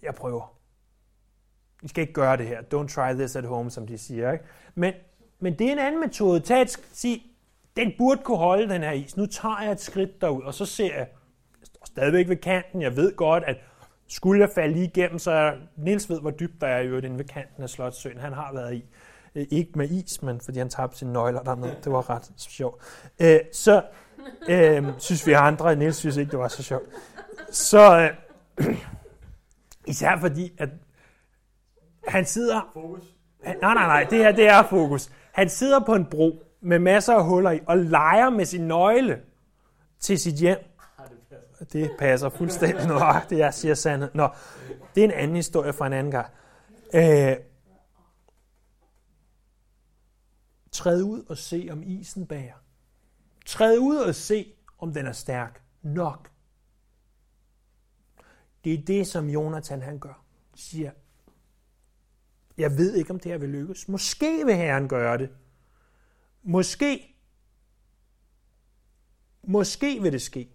Jeg 0.01 0.15
prøver. 0.15 0.59
I 1.83 1.87
skal 1.87 2.01
ikke 2.01 2.13
gøre 2.13 2.37
det 2.37 2.47
her. 2.47 2.61
Don't 2.61 2.87
try 2.87 3.13
this 3.13 3.35
at 3.35 3.45
home, 3.45 3.71
som 3.71 3.87
de 3.87 3.97
siger. 3.97 4.31
Ikke? 4.31 4.45
Men, 4.75 4.93
men 5.39 5.59
det 5.59 5.67
er 5.67 5.71
en 5.71 5.79
anden 5.79 6.01
metode. 6.01 6.39
Tag 6.39 6.61
et, 6.61 6.69
sig, 6.93 7.23
den 7.75 7.93
burde 7.97 8.21
kunne 8.23 8.37
holde 8.37 8.73
den 8.73 8.81
her 8.81 8.91
is. 8.91 9.17
Nu 9.17 9.25
tager 9.25 9.61
jeg 9.61 9.71
et 9.71 9.81
skridt 9.81 10.21
derud, 10.21 10.43
og 10.43 10.53
så 10.53 10.65
ser 10.65 10.95
jeg, 10.95 11.07
jeg 11.59 11.65
står 11.65 11.85
stadigvæk 11.85 12.29
ved 12.29 12.35
kanten. 12.35 12.81
Jeg 12.81 12.95
ved 12.95 13.15
godt, 13.15 13.43
at 13.43 13.57
skulle 14.07 14.41
jeg 14.41 14.49
falde 14.55 14.73
lige 14.73 14.85
igennem, 14.85 15.19
så 15.19 15.31
er 15.31 15.53
Nils 15.77 16.09
ved, 16.09 16.21
hvor 16.21 16.31
dybt 16.31 16.61
der 16.61 16.67
er 16.67 16.79
i 16.79 16.87
øvrigt 16.87 17.05
inde 17.05 17.17
ved 17.17 17.25
kanten 17.25 17.63
af 17.63 17.69
Slottsøen. 17.69 18.17
Han 18.17 18.33
har 18.33 18.53
været 18.53 18.73
i. 18.75 18.85
Øh, 19.35 19.47
ikke 19.51 19.71
med 19.75 19.89
is, 19.89 20.21
men 20.21 20.41
fordi 20.41 20.59
han 20.59 20.69
tabte 20.69 20.97
sine 20.97 21.13
nøgler 21.13 21.43
dernede. 21.43 21.77
Det 21.83 21.91
var 21.91 22.09
ret 22.09 22.31
sjovt. 22.37 22.81
Øh, 23.21 23.39
så 23.53 23.83
øh, 24.49 24.85
synes 24.97 25.27
vi 25.27 25.33
andre, 25.33 25.75
Nils 25.75 25.95
synes 25.95 26.17
ikke, 26.17 26.31
det 26.31 26.39
var 26.39 26.47
så 26.47 26.63
sjovt. 26.63 26.89
Så 27.51 28.11
øh, 28.59 28.67
især 29.87 30.19
fordi, 30.19 30.53
at 30.57 30.69
han 32.07 32.25
sidder... 32.25 32.69
Fokus. 32.73 33.03
Han, 33.43 33.55
nej, 33.61 33.73
nej, 33.73 33.85
nej, 33.85 34.07
det 34.09 34.17
her 34.17 34.31
det 34.31 34.47
er 34.47 34.63
fokus. 34.63 35.09
Han 35.31 35.49
sidder 35.49 35.79
på 35.79 35.95
en 35.95 36.05
bro 36.05 36.43
med 36.61 36.79
masser 36.79 37.13
af 37.13 37.25
huller 37.25 37.51
i 37.51 37.59
og 37.67 37.77
leger 37.77 38.29
med 38.29 38.45
sin 38.45 38.67
nøgle 38.67 39.21
til 39.99 40.19
sit 40.19 40.35
hjem. 40.35 40.57
Det 41.73 41.91
passer 41.99 42.29
fuldstændig 42.29 42.87
nøjagtigt, 42.87 43.39
jeg 43.39 43.53
siger 43.53 43.73
sandhed. 43.73 44.09
Nå, 44.13 44.29
det 44.95 45.01
er 45.01 45.05
en 45.05 45.11
anden 45.11 45.35
historie 45.35 45.73
fra 45.73 45.87
en 45.87 45.93
anden 45.93 46.11
gang. 46.11 46.27
Øh, 46.93 47.35
træd 50.71 51.03
ud 51.03 51.23
og 51.29 51.37
se, 51.37 51.69
om 51.71 51.83
isen 51.83 52.27
bærer. 52.27 52.53
Træd 53.49 53.77
ud 53.77 53.97
og 53.97 54.15
se, 54.15 54.53
om 54.77 54.93
den 54.93 55.05
er 55.05 55.11
stærk 55.11 55.63
nok. 55.81 56.31
Det 58.63 58.73
er 58.73 58.85
det, 58.85 59.07
som 59.07 59.29
Jonathan 59.29 59.81
han 59.81 59.99
gør. 59.99 60.25
siger, 60.55 60.91
jeg 62.57 62.77
ved 62.77 62.95
ikke, 62.95 63.11
om 63.11 63.19
det 63.19 63.31
her 63.31 63.37
vil 63.37 63.49
lykkes. 63.49 63.87
Måske 63.87 64.45
vil 64.45 64.55
Herren 64.55 64.87
gøre 64.87 65.17
det. 65.17 65.29
Måske. 66.43 67.15
Måske 69.43 70.01
vil 70.01 70.13
det 70.13 70.21
ske. 70.21 70.49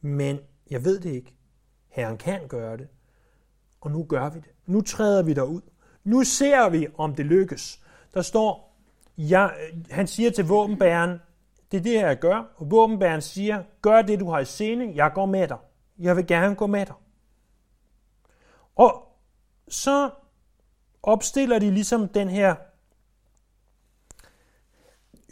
Men 0.00 0.38
jeg 0.70 0.84
ved 0.84 1.00
det 1.00 1.10
ikke. 1.10 1.34
Herren 1.88 2.18
kan 2.18 2.48
gøre 2.48 2.76
det. 2.76 2.88
Og 3.80 3.90
nu 3.90 4.04
gør 4.04 4.30
vi 4.30 4.40
det. 4.40 4.54
Nu 4.66 4.80
træder 4.80 5.22
vi 5.22 5.34
derud. 5.34 5.73
Nu 6.04 6.24
ser 6.24 6.68
vi, 6.68 6.86
om 6.98 7.14
det 7.14 7.26
lykkes. 7.26 7.80
Der 8.14 8.22
står, 8.22 8.76
jeg, 9.18 9.54
han 9.90 10.06
siger 10.06 10.30
til 10.30 10.44
våbenbæren, 10.44 11.18
det 11.72 11.78
er 11.78 11.82
det 11.82 11.92
her, 11.92 12.06
jeg 12.06 12.18
gør. 12.18 12.54
Og 12.56 12.70
våbenbæren 12.70 13.22
siger, 13.22 13.62
gør 13.82 14.02
det, 14.02 14.20
du 14.20 14.30
har 14.30 14.40
i 14.40 14.44
sinde, 14.44 14.92
Jeg 14.94 15.12
går 15.14 15.26
med 15.26 15.48
dig. 15.48 15.58
Jeg 15.98 16.16
vil 16.16 16.26
gerne 16.26 16.54
gå 16.54 16.66
med 16.66 16.86
dig. 16.86 16.94
Og 18.76 19.08
så 19.68 20.10
opstiller 21.02 21.58
de 21.58 21.70
ligesom 21.70 22.08
den 22.08 22.28
her 22.28 22.54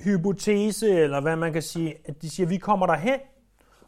hypotese, 0.04 0.90
eller 0.90 1.20
hvad 1.20 1.37
man 1.37 1.52
kan 1.52 1.62
sige, 1.62 1.94
at 2.04 2.22
de 2.22 2.30
siger, 2.30 2.46
vi 2.46 2.56
kommer 2.56 2.87
derhen, 2.87 3.20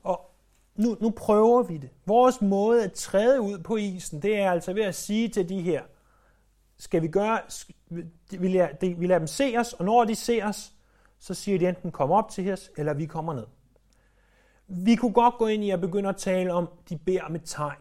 og 0.02 0.30
nu, 0.76 0.96
nu 1.00 1.10
prøver 1.10 1.62
vi 1.62 1.76
det. 1.76 1.90
Vores 2.06 2.40
måde 2.40 2.84
at 2.84 2.92
træde 2.92 3.40
ud 3.40 3.58
på 3.58 3.76
isen, 3.76 4.22
det 4.22 4.38
er 4.38 4.50
altså 4.50 4.72
ved 4.72 4.82
at 4.82 4.94
sige 4.94 5.28
til 5.28 5.48
de 5.48 5.60
her, 5.62 5.82
skal 6.78 7.02
vi 7.02 7.08
gøre, 7.08 7.40
vil 8.30 8.52
jeg, 8.52 8.76
de, 8.80 8.94
vi 8.94 9.06
lader 9.06 9.18
dem 9.18 9.26
se 9.26 9.54
os, 9.58 9.72
og 9.72 9.84
når 9.84 10.04
de 10.04 10.14
ser 10.14 10.48
os, 10.48 10.72
så 11.18 11.34
siger 11.34 11.58
de 11.58 11.68
enten, 11.68 11.92
kom 11.92 12.10
op 12.10 12.30
til 12.30 12.52
os, 12.52 12.70
eller 12.76 12.94
vi 12.94 13.06
kommer 13.06 13.34
ned. 13.34 13.46
Vi 14.68 14.96
kunne 14.96 15.12
godt 15.12 15.34
gå 15.38 15.46
ind 15.46 15.64
i 15.64 15.70
at 15.70 15.80
begynde 15.80 16.08
at 16.08 16.16
tale 16.16 16.52
om, 16.52 16.68
de 16.88 16.98
beder 16.98 17.28
med 17.28 17.40
tegn. 17.40 17.78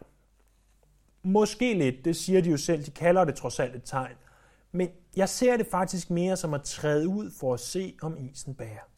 Måske 1.23 1.73
lidt, 1.73 2.06
det 2.06 2.15
siger 2.15 2.41
de 2.41 2.49
jo 2.49 2.58
selv, 2.58 2.86
de 2.86 2.91
kalder 2.91 3.25
det 3.25 3.36
trods 3.36 3.60
alt 3.60 3.75
et 3.75 3.84
tegn. 3.86 4.15
Men 4.71 4.89
jeg 5.15 5.29
ser 5.29 5.58
det 5.58 5.67
faktisk 5.71 6.10
mere 6.10 6.38
som 6.38 6.53
at 6.53 6.63
træde 6.63 7.08
ud 7.08 7.32
for 7.39 7.53
at 7.53 7.60
se, 7.60 7.95
om 8.01 8.17
isen 8.17 8.56
bærer. 8.56 8.92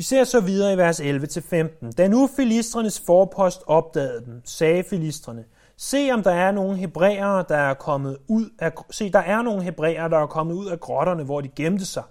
Vi 0.00 0.04
ser 0.04 0.24
så 0.24 0.40
videre 0.40 0.72
i 0.72 0.76
vers 0.76 1.00
11-15. 1.00 1.90
Da 1.90 2.08
nu 2.08 2.28
filistrenes 2.36 3.00
forpost 3.06 3.62
opdagede 3.66 4.24
dem, 4.24 4.42
sagde 4.44 4.84
filistrene, 4.90 5.44
se 5.76 6.10
om 6.12 6.22
der 6.22 6.30
er 6.30 6.52
nogle 6.52 6.76
hebræere, 6.76 7.44
der 7.48 7.56
er 7.56 7.74
kommet 7.74 8.18
ud 8.28 8.50
af, 8.58 8.72
se, 8.90 9.12
der 9.12 9.18
er 9.18 9.42
nogle 9.42 9.62
hebræere, 9.62 10.08
der 10.08 10.18
er 10.18 10.26
kommet 10.26 10.54
ud 10.54 10.66
af 10.66 10.80
grotterne, 10.80 11.24
hvor 11.24 11.40
de 11.40 11.48
gemte 11.48 11.86
sig. 11.86 12.02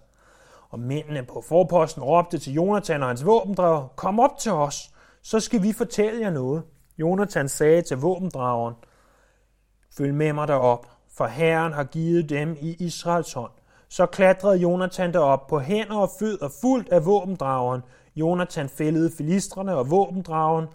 Og 0.70 0.80
mændene 0.80 1.24
på 1.24 1.44
forposten 1.48 2.04
råbte 2.04 2.38
til 2.38 2.54
Jonathan 2.54 3.04
og 3.04 3.08
hans 3.08 3.26
våbendrager, 3.26 3.88
kom 3.96 4.20
op 4.20 4.38
til 4.38 4.52
os, 4.52 4.90
så 5.24 5.40
skal 5.40 5.64
vi 5.64 5.74
fortælle 5.74 6.22
jer 6.22 6.30
noget. 6.30 6.64
Jonathan 6.98 7.50
sagde 7.50 7.82
til 7.82 7.98
våbendrageren, 7.98 8.76
følg 9.98 10.14
med 10.14 10.34
mig 10.34 10.48
derop, 10.48 10.88
for 11.18 11.28
Herren 11.28 11.74
har 11.74 11.84
givet 11.84 12.30
dem 12.30 12.58
i 12.62 12.76
Israels 12.80 13.34
hånd. 13.34 13.52
Så 13.90 14.06
klatrede 14.06 14.58
Jonathan 14.58 15.14
derop 15.14 15.48
på 15.48 15.60
hænder 15.60 15.96
og 15.96 16.10
fødder 16.20 16.50
fuldt 16.62 16.90
af 16.90 17.06
våbendrageren. 17.06 17.82
Jonathan 18.16 18.70
fældede 18.70 19.12
filistrene, 19.18 19.76
og 19.76 19.92
våbendrageren 19.92 20.68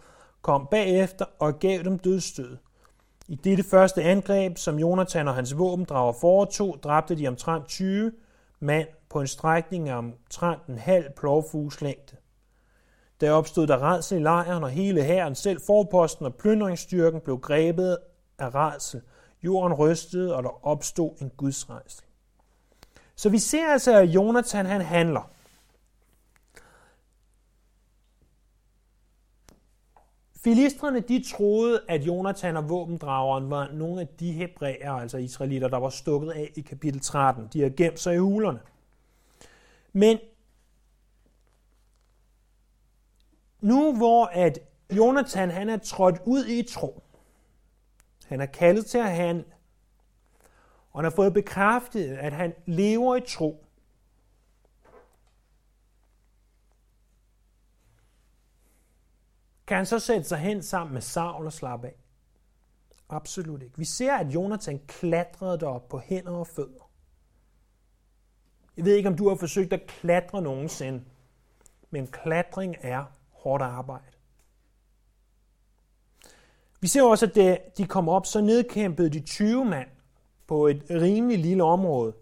kom 0.42 0.68
bagefter 0.70 1.24
og 1.38 1.58
gav 1.58 1.82
dem 1.82 1.98
dødstød. 1.98 2.56
I 3.28 3.34
dette 3.34 3.62
første 3.62 4.02
angreb, 4.02 4.58
som 4.58 4.78
Jonathan 4.78 5.28
og 5.28 5.34
hans 5.34 5.58
våbendrager 5.58 6.12
foretog, 6.12 6.78
dræbte 6.82 7.14
de 7.14 7.28
omtrent 7.28 7.66
20 7.66 8.12
mand 8.60 8.88
på 9.10 9.20
en 9.20 9.26
strækning 9.26 9.88
af 9.88 9.96
omtrent 9.96 10.66
en 10.66 10.78
halv 10.78 11.04
plovfugs 11.16 11.80
længde. 11.80 12.16
Der 13.20 13.30
opstod 13.30 13.66
der 13.66 13.92
redsel 13.92 14.18
i 14.18 14.22
lejren, 14.22 14.62
og 14.62 14.70
hele 14.70 15.02
hæren, 15.02 15.34
selv 15.34 15.60
forposten 15.66 16.26
og 16.26 16.34
plyndringsstyrken, 16.34 17.20
blev 17.20 17.38
grebet 17.38 17.98
af 18.38 18.54
redsel. 18.54 19.00
Jorden 19.42 19.72
rystede, 19.72 20.34
og 20.34 20.42
der 20.42 20.66
opstod 20.66 21.10
en 21.20 21.30
gudsrejsel. 21.36 22.04
Så 23.16 23.28
vi 23.28 23.38
ser 23.38 23.66
altså, 23.66 23.98
at 23.98 24.08
Jonathan 24.08 24.66
han 24.66 24.80
handler. 24.80 25.30
Filistrene 30.44 31.00
de 31.00 31.24
troede, 31.30 31.82
at 31.88 32.02
Jonathan 32.02 32.56
og 32.56 32.68
våbendrageren 32.68 33.50
var 33.50 33.68
nogle 33.72 34.00
af 34.00 34.08
de 34.08 34.32
hebræer, 34.32 34.92
altså 34.92 35.18
israelitter, 35.18 35.68
der 35.68 35.78
var 35.78 35.90
stukket 35.90 36.30
af 36.30 36.52
i 36.56 36.60
kapitel 36.60 37.00
13. 37.00 37.48
De 37.52 37.62
har 37.62 37.68
gemt 37.68 38.00
sig 38.00 38.14
i 38.14 38.18
hulerne. 38.18 38.60
Men 39.92 40.18
nu 43.60 43.96
hvor 43.96 44.26
at 44.26 44.58
Jonathan 44.96 45.50
han 45.50 45.68
er 45.68 45.76
trådt 45.76 46.16
ud 46.24 46.46
i 46.46 46.62
tro, 46.62 47.02
han 48.26 48.40
er 48.40 48.46
kaldet 48.46 48.86
til 48.86 48.98
at 48.98 49.10
handle, 49.10 49.44
og 50.94 51.00
han 51.00 51.04
har 51.04 51.16
fået 51.16 51.34
bekræftet, 51.34 52.16
at 52.16 52.32
han 52.32 52.54
lever 52.66 53.16
i 53.16 53.20
tro, 53.28 53.66
kan 59.66 59.76
han 59.76 59.86
så 59.86 59.98
sætte 59.98 60.24
sig 60.24 60.38
hen 60.38 60.62
sammen 60.62 60.94
med 60.94 61.02
Saul 61.02 61.46
og 61.46 61.52
slappe 61.52 61.86
af? 61.86 61.94
Absolut 63.08 63.62
ikke. 63.62 63.78
Vi 63.78 63.84
ser, 63.84 64.14
at 64.14 64.26
Jonathan 64.26 64.80
klatrede 64.86 65.60
derop 65.60 65.88
på 65.88 65.98
hænder 65.98 66.32
og 66.32 66.46
fødder. 66.46 66.90
Jeg 68.76 68.84
ved 68.84 68.94
ikke, 68.94 69.08
om 69.08 69.16
du 69.16 69.28
har 69.28 69.36
forsøgt 69.36 69.72
at 69.72 69.86
klatre 69.86 70.42
nogensinde, 70.42 71.04
men 71.90 72.06
klatring 72.06 72.76
er 72.80 73.04
hårdt 73.30 73.62
arbejde. 73.62 74.16
Vi 76.80 76.88
ser 76.88 77.02
også, 77.02 77.26
at 77.26 77.34
da 77.34 77.58
de 77.76 77.86
kom 77.86 78.08
op, 78.08 78.26
så 78.26 78.40
nedkæmpede 78.40 79.10
de 79.10 79.20
20 79.20 79.64
mand 79.64 79.88
på 80.46 80.66
et 80.66 80.84
rimelig 80.90 81.38
lille 81.38 81.64
område. 81.64 82.12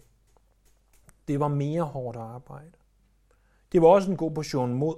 Det 1.28 1.40
var 1.40 1.48
mere 1.48 1.82
hårdt 1.82 2.16
arbejde. 2.16 2.72
Det 3.72 3.82
var 3.82 3.88
også 3.88 4.10
en 4.10 4.16
god 4.16 4.30
portion 4.30 4.74
mod. 4.74 4.96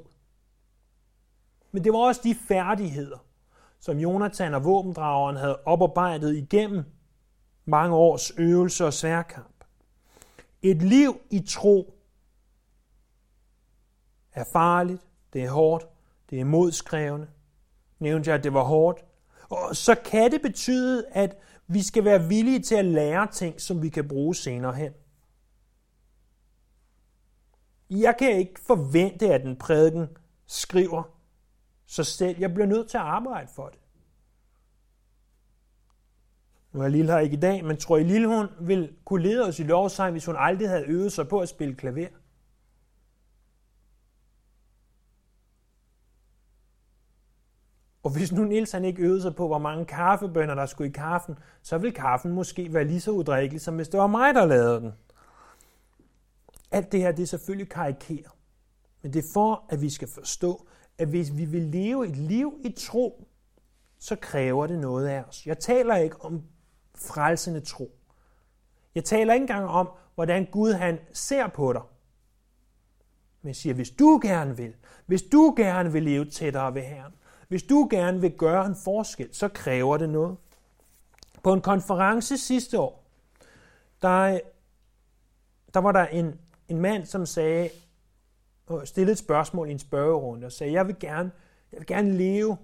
Men 1.70 1.84
det 1.84 1.92
var 1.92 1.98
også 1.98 2.20
de 2.24 2.34
færdigheder, 2.34 3.18
som 3.80 3.98
Jonathan 3.98 4.54
og 4.54 4.64
våbendrageren 4.64 5.36
havde 5.36 5.60
oparbejdet 5.64 6.36
igennem 6.36 6.84
mange 7.64 7.96
års 7.96 8.30
øvelse 8.30 8.86
og 8.86 8.92
sværkamp. 8.92 9.64
Et 10.62 10.82
liv 10.82 11.20
i 11.30 11.40
tro 11.48 11.94
er 14.32 14.44
farligt, 14.52 15.02
det 15.32 15.44
er 15.44 15.50
hårdt, 15.50 15.86
det 16.30 16.40
er 16.40 16.44
modskrævende. 16.44 17.28
Nævnte 17.98 18.30
jeg, 18.30 18.38
at 18.38 18.44
det 18.44 18.54
var 18.54 18.64
hårdt. 18.64 19.04
Og 19.48 19.76
så 19.76 19.94
kan 19.94 20.30
det 20.30 20.42
betyde, 20.42 21.06
at 21.10 21.36
vi 21.66 21.82
skal 21.82 22.04
være 22.04 22.28
villige 22.28 22.62
til 22.62 22.74
at 22.74 22.84
lære 22.84 23.26
ting, 23.32 23.60
som 23.60 23.82
vi 23.82 23.88
kan 23.88 24.08
bruge 24.08 24.34
senere 24.34 24.74
hen. 24.74 24.92
Jeg 27.90 28.16
kan 28.18 28.38
ikke 28.38 28.60
forvente, 28.60 29.34
at 29.34 29.44
en 29.44 29.56
prædiken 29.56 30.08
skriver 30.46 31.02
sig 31.86 32.06
selv. 32.06 32.40
Jeg 32.40 32.54
bliver 32.54 32.66
nødt 32.66 32.90
til 32.90 32.96
at 32.96 33.04
arbejde 33.04 33.48
for 33.54 33.68
det. 33.68 33.78
Nu 36.72 36.82
er 36.82 36.88
Lille 36.88 37.12
her 37.12 37.18
ikke 37.18 37.36
i 37.36 37.40
dag, 37.40 37.64
men 37.64 37.76
tror 37.76 37.96
I, 37.96 38.02
Lille 38.02 38.28
hun 38.28 38.46
vil 38.60 38.96
kunne 39.04 39.22
lede 39.22 39.46
os 39.46 39.58
i 39.58 39.62
lovsang, 39.62 40.12
hvis 40.12 40.26
hun 40.26 40.36
aldrig 40.38 40.68
havde 40.68 40.84
øvet 40.86 41.12
sig 41.12 41.28
på 41.28 41.40
at 41.40 41.48
spille 41.48 41.74
klaver? 41.74 42.08
Og 48.04 48.10
hvis 48.10 48.32
nu 48.32 48.44
Nils 48.44 48.72
han 48.72 48.84
ikke 48.84 49.02
øvede 49.02 49.22
sig 49.22 49.34
på, 49.36 49.46
hvor 49.46 49.58
mange 49.58 49.84
kaffebønner 49.84 50.54
der 50.54 50.66
skulle 50.66 50.90
i 50.90 50.92
kaffen, 50.92 51.38
så 51.62 51.78
vil 51.78 51.92
kaffen 51.92 52.32
måske 52.32 52.74
være 52.74 52.84
lige 52.84 53.00
så 53.00 53.10
udrikkelig, 53.10 53.60
som 53.60 53.76
hvis 53.76 53.88
det 53.88 54.00
var 54.00 54.06
mig, 54.06 54.34
der 54.34 54.46
lavede 54.46 54.80
den. 54.80 54.92
Alt 56.70 56.92
det 56.92 57.00
her, 57.00 57.12
det 57.12 57.22
er 57.22 57.26
selvfølgelig 57.26 57.70
karikeret. 57.70 58.32
Men 59.02 59.12
det 59.12 59.24
er 59.24 59.28
for, 59.32 59.64
at 59.68 59.80
vi 59.80 59.90
skal 59.90 60.08
forstå, 60.08 60.66
at 60.98 61.08
hvis 61.08 61.36
vi 61.36 61.44
vil 61.44 61.62
leve 61.62 62.08
et 62.08 62.16
liv 62.16 62.60
i 62.64 62.74
tro, 62.78 63.28
så 63.98 64.16
kræver 64.16 64.66
det 64.66 64.78
noget 64.78 65.08
af 65.08 65.22
os. 65.22 65.46
Jeg 65.46 65.58
taler 65.58 65.96
ikke 65.96 66.24
om 66.24 66.42
frelsende 66.94 67.60
tro. 67.60 67.98
Jeg 68.94 69.04
taler 69.04 69.34
ikke 69.34 69.44
engang 69.44 69.68
om, 69.68 69.88
hvordan 70.14 70.46
Gud 70.46 70.72
han 70.72 70.98
ser 71.12 71.46
på 71.46 71.72
dig. 71.72 71.82
Men 73.42 73.48
jeg 73.48 73.56
siger, 73.56 73.74
hvis 73.74 73.90
du 73.90 74.20
gerne 74.22 74.56
vil, 74.56 74.74
hvis 75.06 75.22
du 75.22 75.54
gerne 75.56 75.92
vil 75.92 76.02
leve 76.02 76.24
tættere 76.24 76.74
ved 76.74 76.82
Herren, 76.82 77.12
hvis 77.48 77.62
du 77.62 77.88
gerne 77.90 78.20
vil 78.20 78.32
gøre 78.32 78.66
en 78.66 78.76
forskel, 78.84 79.28
så 79.32 79.48
kræver 79.48 79.96
det 79.96 80.10
noget. 80.10 80.36
På 81.42 81.52
en 81.52 81.60
konference 81.60 82.38
sidste 82.38 82.78
år, 82.80 83.04
der, 84.02 84.40
der 85.74 85.80
var 85.80 85.92
der 85.92 86.06
en, 86.06 86.40
en 86.68 86.80
mand, 86.80 87.06
som 87.06 87.26
sagde, 87.26 87.70
og 88.66 88.88
stillede 88.88 89.12
et 89.12 89.18
spørgsmål 89.18 89.68
i 89.68 89.72
en 89.72 89.78
spørgerunde 89.78 90.46
og 90.46 90.52
sagde, 90.52 90.72
jeg 90.72 90.86
vil 90.86 90.98
gerne, 91.00 91.30
jeg 91.72 91.80
vil 91.80 91.86
gerne 91.86 92.16
leve 92.16 92.56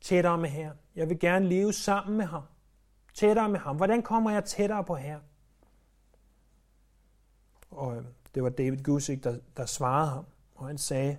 tættere 0.00 0.38
med 0.38 0.48
Herren. 0.48 0.78
Jeg 0.96 1.08
vil 1.08 1.18
gerne 1.18 1.48
leve 1.48 1.72
sammen 1.72 2.16
med 2.16 2.24
ham. 2.24 2.42
Tættere 3.14 3.48
med 3.48 3.60
ham. 3.60 3.76
Hvordan 3.76 4.02
kommer 4.02 4.30
jeg 4.30 4.44
tættere 4.44 4.84
på 4.84 4.94
Herren? 4.94 5.22
Og 7.70 7.96
øh, 7.96 8.04
det 8.34 8.42
var 8.42 8.48
David 8.48 8.82
Gusick, 8.82 9.24
der, 9.24 9.38
der 9.56 9.66
svarede 9.66 10.10
ham. 10.10 10.24
og 10.54 10.66
han 10.66 10.78
sagde, 10.78 11.18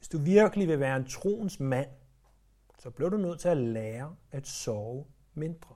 hvis 0.00 0.08
du 0.08 0.18
virkelig 0.18 0.68
vil 0.68 0.80
være 0.80 0.96
en 0.96 1.04
troens 1.04 1.60
mand, 1.60 1.88
så 2.78 2.90
bliver 2.90 3.10
du 3.10 3.16
nødt 3.16 3.40
til 3.40 3.48
at 3.48 3.56
lære 3.56 4.16
at 4.30 4.46
sove 4.46 5.04
mindre. 5.34 5.74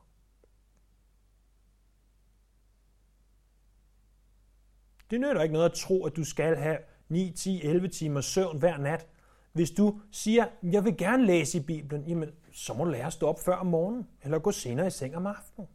Det 5.11 5.21
nytter 5.21 5.43
ikke 5.43 5.53
noget 5.53 5.71
at 5.71 5.77
tro, 5.77 6.07
at 6.07 6.17
du 6.17 6.25
skal 6.25 6.57
have 6.57 6.79
9, 7.09 7.33
10, 7.33 7.63
11 7.63 7.89
timer 7.89 8.21
søvn 8.21 8.59
hver 8.59 8.79
nat. 8.79 9.07
Hvis 9.53 9.71
du 9.71 10.01
siger, 10.11 10.47
jeg 10.63 10.85
vil 10.85 10.97
gerne 10.97 11.27
læse 11.27 11.59
i 11.59 11.61
Bibelen, 11.61 12.09
jamen, 12.09 12.31
så 12.53 12.75
må 12.75 12.85
du 12.85 12.91
lære 12.91 13.07
at 13.07 13.13
stå 13.13 13.27
op 13.27 13.41
før 13.45 13.57
om 13.57 13.67
morgenen, 13.67 14.09
eller 14.23 14.39
gå 14.39 14.53
senere 14.53 14.87
i 14.87 14.91
seng 14.91 15.17
om 15.17 15.27
aftenen. 15.27 15.69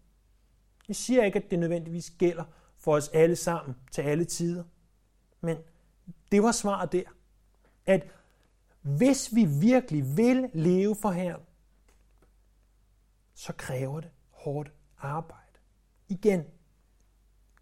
Jeg 0.88 0.96
siger 0.96 1.24
ikke, 1.24 1.40
at 1.40 1.52
det 1.52 1.60
nødvendigvis 1.60 2.12
gælder 2.12 2.44
for 2.78 2.96
os 2.96 3.10
alle 3.10 3.36
sammen 3.36 3.76
til 3.92 4.02
alle 4.02 4.26
tider. 4.26 4.64
Men 5.42 5.58
det 6.32 6.44
var 6.44 6.52
svaret 6.52 6.92
der. 6.92 7.04
At 7.86 8.08
hvis 8.82 9.36
vi 9.36 9.46
virkelig 9.46 10.18
vil 10.18 10.50
leve 10.54 10.96
for 10.96 11.12
Herren, 11.12 11.42
så 13.34 13.54
kræver 13.54 14.02
det 14.02 14.12
hårdt 14.32 14.72
arbejde. 14.98 15.60
Igen, 16.08 16.44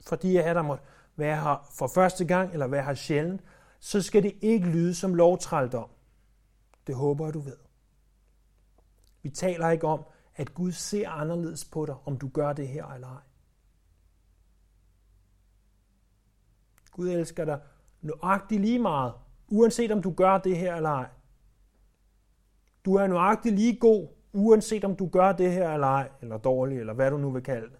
fordi 0.01 0.33
jeg 0.33 0.55
der 0.55 0.61
måtte 0.61 0.83
være 1.15 1.41
her 1.43 1.69
for 1.77 1.87
første 1.87 2.25
gang, 2.25 2.53
eller 2.53 2.67
være 2.67 2.83
her 2.83 2.93
sjældent, 2.93 3.41
så 3.79 4.01
skal 4.01 4.23
det 4.23 4.35
ikke 4.41 4.67
lyde 4.67 4.95
som 4.95 5.15
lovtrældom. 5.15 5.89
Det 6.87 6.95
håber 6.95 7.25
jeg, 7.25 7.33
du 7.33 7.39
ved. 7.39 7.57
Vi 9.21 9.29
taler 9.29 9.69
ikke 9.69 9.87
om, 9.87 10.05
at 10.35 10.53
Gud 10.53 10.71
ser 10.71 11.09
anderledes 11.09 11.65
på 11.65 11.85
dig, 11.85 11.95
om 12.05 12.17
du 12.17 12.29
gør 12.29 12.53
det 12.53 12.67
her 12.67 12.85
eller 12.85 13.07
ej. 13.07 13.21
Gud 16.91 17.09
elsker 17.09 17.45
dig 17.45 17.61
nøjagtigt 18.01 18.61
lige 18.61 18.79
meget, 18.79 19.13
uanset 19.47 19.91
om 19.91 20.01
du 20.01 20.11
gør 20.11 20.37
det 20.37 20.57
her 20.57 20.75
eller 20.75 20.89
ej. 20.89 21.09
Du 22.85 22.95
er 22.95 23.07
nøjagtig 23.07 23.53
lige 23.53 23.79
god, 23.79 24.07
uanset 24.33 24.83
om 24.83 24.95
du 24.95 25.07
gør 25.07 25.31
det 25.31 25.51
her 25.51 25.73
eller 25.73 25.87
ej, 25.87 26.09
eller 26.21 26.37
dårlig, 26.37 26.79
eller 26.79 26.93
hvad 26.93 27.11
du 27.11 27.17
nu 27.17 27.31
vil 27.31 27.43
kalde 27.43 27.69
det. 27.69 27.79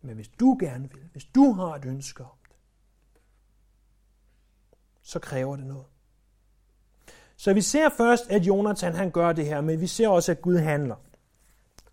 Men 0.00 0.14
hvis 0.14 0.28
du 0.28 0.56
gerne 0.60 0.90
vil, 0.90 1.08
hvis 1.12 1.24
du 1.24 1.52
har 1.52 1.74
et 1.74 1.84
ønske 1.84 2.24
om 2.24 2.38
det, 2.48 2.56
så 5.02 5.18
kræver 5.18 5.56
det 5.56 5.66
noget. 5.66 5.86
Så 7.36 7.54
vi 7.54 7.60
ser 7.60 7.88
først, 7.88 8.30
at 8.30 8.42
Jonathan 8.42 8.94
han 8.94 9.10
gør 9.10 9.32
det 9.32 9.46
her, 9.46 9.60
men 9.60 9.80
vi 9.80 9.86
ser 9.86 10.08
også, 10.08 10.32
at 10.32 10.42
Gud 10.42 10.56
handler. 10.56 10.96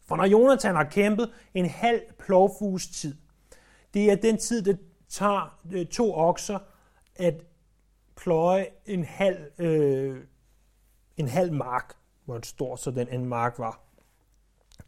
For 0.06 0.16
når 0.16 0.26
Jonathan 0.26 0.76
har 0.76 0.84
kæmpet 0.84 1.32
en 1.54 1.66
halv 1.66 2.02
plovfugstid, 2.20 3.16
det 3.94 4.12
er 4.12 4.16
den 4.16 4.38
tid, 4.38 4.62
det 4.62 4.80
tager 5.10 5.60
to 5.92 6.14
okser 6.14 6.60
at 7.16 7.46
pløje 8.16 8.66
en 8.86 9.04
halv, 9.04 9.38
øh, 9.58 10.18
en 11.18 11.28
halv 11.28 11.54
mark, 11.54 11.94
hvor 12.26 12.40
stor 12.44 12.76
så 12.76 12.92
den 12.92 13.08
en 13.08 13.26
mark 13.26 13.60
var. 13.60 13.80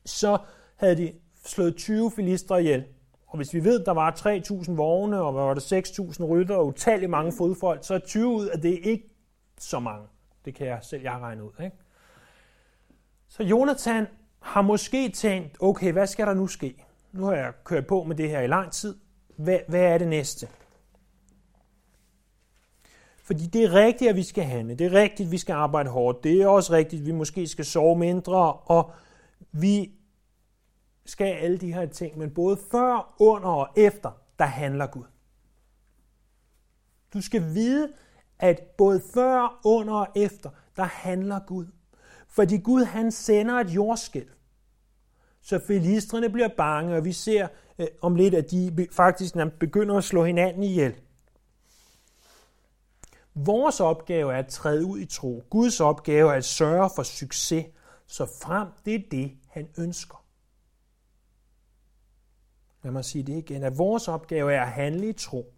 Så 0.05 0.37
havde 0.75 0.97
de 0.97 1.13
slået 1.45 1.75
20 1.75 2.11
filistre 2.11 2.61
ihjel. 2.61 2.85
Og 3.27 3.37
hvis 3.37 3.53
vi 3.53 3.63
ved, 3.63 3.85
der 3.85 3.91
var 3.91 4.11
3.000 4.11 4.75
vogne, 4.75 5.21
og 5.21 5.35
var 5.35 5.53
der 5.53 5.61
6.000 5.61 6.25
rytter 6.25 6.55
og 6.55 6.67
utallige 6.67 7.07
mange 7.07 7.33
fodfolk, 7.37 7.79
så 7.85 7.93
er 7.93 7.99
20 7.99 8.27
ud 8.27 8.47
af 8.47 8.61
det 8.61 8.79
ikke 8.83 9.09
så 9.59 9.79
mange. 9.79 10.07
Det 10.45 10.55
kan 10.55 10.67
jeg 10.67 10.79
selv 10.81 11.01
jeg 11.01 11.17
regne 11.21 11.43
ud. 11.43 11.51
Ikke? 11.63 11.77
Så 13.27 13.43
Jonathan 13.43 14.07
har 14.39 14.61
måske 14.61 15.09
tænkt, 15.09 15.57
okay, 15.59 15.91
hvad 15.91 16.07
skal 16.07 16.27
der 16.27 16.33
nu 16.33 16.47
ske? 16.47 16.85
Nu 17.11 17.25
har 17.25 17.33
jeg 17.33 17.53
kørt 17.63 17.87
på 17.87 18.03
med 18.03 18.15
det 18.15 18.29
her 18.29 18.41
i 18.41 18.47
lang 18.47 18.71
tid. 18.71 18.95
Hvad, 19.37 19.59
hvad 19.67 19.81
er 19.81 19.97
det 19.97 20.07
næste? 20.07 20.47
Fordi 23.25 23.47
det 23.47 23.63
er 23.63 23.73
rigtigt, 23.73 24.09
at 24.09 24.15
vi 24.15 24.23
skal 24.23 24.43
handle. 24.43 24.75
Det 24.75 24.85
er 24.85 24.91
rigtigt, 24.91 25.27
at 25.27 25.31
vi 25.31 25.37
skal 25.37 25.53
arbejde 25.53 25.89
hårdt. 25.89 26.23
Det 26.23 26.41
er 26.41 26.47
også 26.47 26.73
rigtigt, 26.73 26.99
at 26.99 27.05
vi 27.05 27.11
måske 27.11 27.47
skal 27.47 27.65
sove 27.65 27.97
mindre. 27.97 28.53
Og 28.53 28.91
vi 29.51 29.91
skal 31.05 31.33
alle 31.33 31.57
de 31.57 31.73
her 31.73 31.85
ting. 31.85 32.17
Men 32.17 32.33
både 32.33 32.57
før, 32.71 33.15
under 33.19 33.49
og 33.49 33.67
efter, 33.77 34.11
der 34.39 34.45
handler 34.45 34.87
Gud. 34.87 35.03
Du 37.13 37.21
skal 37.21 37.53
vide, 37.53 37.89
at 38.39 38.61
både 38.77 39.01
før, 39.13 39.59
under 39.65 39.93
og 39.93 40.07
efter, 40.15 40.49
der 40.77 40.83
handler 40.83 41.39
Gud. 41.47 41.65
Fordi 42.27 42.57
Gud 42.57 42.83
han 42.83 43.11
sender 43.11 43.53
et 43.53 43.69
jordskælv. 43.69 44.29
Så 45.41 45.59
filistrene 45.59 46.29
bliver 46.29 46.49
bange, 46.57 46.95
og 46.95 47.05
vi 47.05 47.11
ser 47.11 47.47
øh, 47.79 47.87
om 48.01 48.15
lidt, 48.15 48.33
at 48.33 48.51
de 48.51 48.87
faktisk 48.91 49.35
begynder 49.59 49.97
at 49.97 50.03
slå 50.03 50.23
hinanden 50.23 50.63
ihjel. 50.63 50.95
Vores 53.35 53.79
opgave 53.79 54.33
er 54.33 54.37
at 54.37 54.47
træde 54.47 54.85
ud 54.85 54.99
i 54.99 55.05
tro. 55.05 55.43
Guds 55.49 55.79
opgave 55.79 56.31
er 56.31 56.37
at 56.37 56.45
sørge 56.45 56.89
for 56.95 57.03
succes, 57.03 57.65
så 58.07 58.25
frem 58.25 58.67
det 58.85 58.95
er 58.95 59.09
det, 59.11 59.31
han 59.49 59.69
ønsker. 59.77 60.25
Lad 62.83 62.91
mig 62.91 63.05
sige 63.05 63.23
det 63.23 63.37
igen, 63.37 63.63
at 63.63 63.77
vores 63.77 64.07
opgave 64.07 64.53
er 64.53 64.61
at 64.61 64.71
handle 64.71 65.09
i 65.09 65.13
tro. 65.13 65.53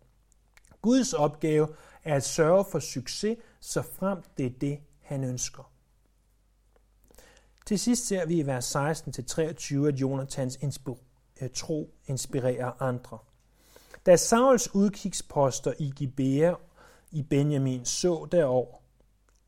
Guds 0.82 1.14
opgave 1.14 1.68
er 2.04 2.16
at 2.16 2.24
sørge 2.24 2.66
for 2.72 2.80
succes, 2.80 3.38
så 3.60 3.82
frem 3.82 4.18
det 4.38 4.46
er 4.46 4.60
det, 4.62 4.80
han 5.02 5.24
ønsker. 5.24 5.72
Til 7.66 7.80
sidst 7.80 8.08
ser 8.08 8.26
vi 8.26 8.40
i 8.40 8.46
vers 8.46 8.76
16-23, 8.76 9.88
at 9.88 10.02
Jonathans 10.02 10.58
inspir- 10.58 11.04
øh, 11.42 11.50
tro 11.54 11.94
inspirerer 12.06 12.82
andre. 12.82 13.18
Da 14.06 14.16
Sauls 14.16 14.76
udkigsposter 14.76 15.74
i 15.80 15.94
Gibea 15.96 16.54
i 17.18 17.24
Benjamin 17.24 17.86
så 17.86 18.28
derover 18.32 18.76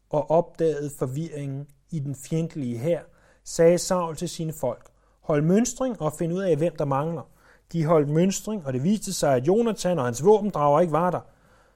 og 0.10 0.32
opdagede 0.32 0.91
forvirringen 0.99 1.67
i 1.91 1.99
den 1.99 2.15
fjendtlige 2.15 2.77
hær, 2.77 3.01
sagde 3.43 3.77
Saul 3.77 4.15
til 4.15 4.29
sine 4.29 4.53
folk, 4.53 4.86
hold 5.21 5.41
mønstring 5.41 6.01
og 6.01 6.13
find 6.13 6.34
ud 6.34 6.41
af, 6.41 6.58
hvem 6.58 6.75
der 6.75 6.86
mangler. 6.86 7.21
De 7.71 7.86
holdt 7.86 8.10
mønstring, 8.10 8.65
og 8.65 8.73
det 8.73 8.84
viste 8.84 9.13
sig, 9.13 9.36
at 9.36 9.47
Jonathan 9.47 9.99
og 9.99 10.05
hans 10.05 10.25
våbendrager 10.25 10.79
ikke 10.79 10.93
var 10.93 11.12
der. 11.12 11.19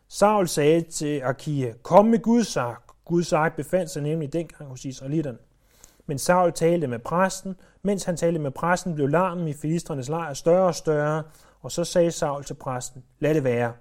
Saul 0.08 0.47
sagde 0.47 0.82
til 0.82 1.21
Akia, 1.21 1.73
kom 1.84 2.06
med 2.06 2.19
Guds 2.19 2.58
ark. 2.58 2.84
Guds 3.06 3.34
ark 3.34 3.56
befandt 3.56 3.91
sig 3.91 4.01
nemlig 4.01 4.34
dengang 4.34 4.69
hos 4.69 4.86
israelitterne. 4.86 5.38
Men 6.06 6.17
Saul 6.17 6.51
talte 6.51 6.88
med 6.88 6.99
præsten. 6.99 7.56
Mens 7.82 8.03
han 8.03 8.17
talte 8.17 8.39
med 8.39 8.51
præsten, 8.51 8.95
blev 8.95 9.08
larmen 9.08 9.47
i 9.47 9.53
filistrenes 9.53 10.10
lejr 10.10 10.34
større 10.34 10.67
og 10.67 10.75
større, 10.75 11.23
og 11.62 11.71
så 11.71 11.84
sagde 11.84 12.12
Saul 12.12 12.43
til 12.43 12.53
præsten, 12.53 13.03
lad 13.19 13.34
det 13.34 13.43
være. 13.43 13.73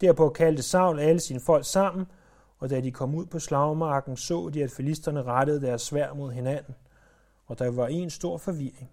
Derpå 0.00 0.28
kaldte 0.28 0.62
Saul 0.62 0.98
alle 0.98 1.20
sine 1.20 1.40
folk 1.40 1.64
sammen, 1.64 2.06
og 2.58 2.70
da 2.70 2.80
de 2.80 2.92
kom 2.92 3.14
ud 3.14 3.26
på 3.26 3.38
slagmarken, 3.38 4.16
så 4.16 4.50
de, 4.54 4.62
at 4.62 4.70
filisterne 4.70 5.22
rettede 5.22 5.60
deres 5.60 5.82
svær 5.82 6.14
mod 6.14 6.32
hinanden. 6.32 6.74
Og 7.46 7.58
der 7.58 7.70
var 7.70 7.86
en 7.86 8.10
stor 8.10 8.38
forvirring. 8.38 8.90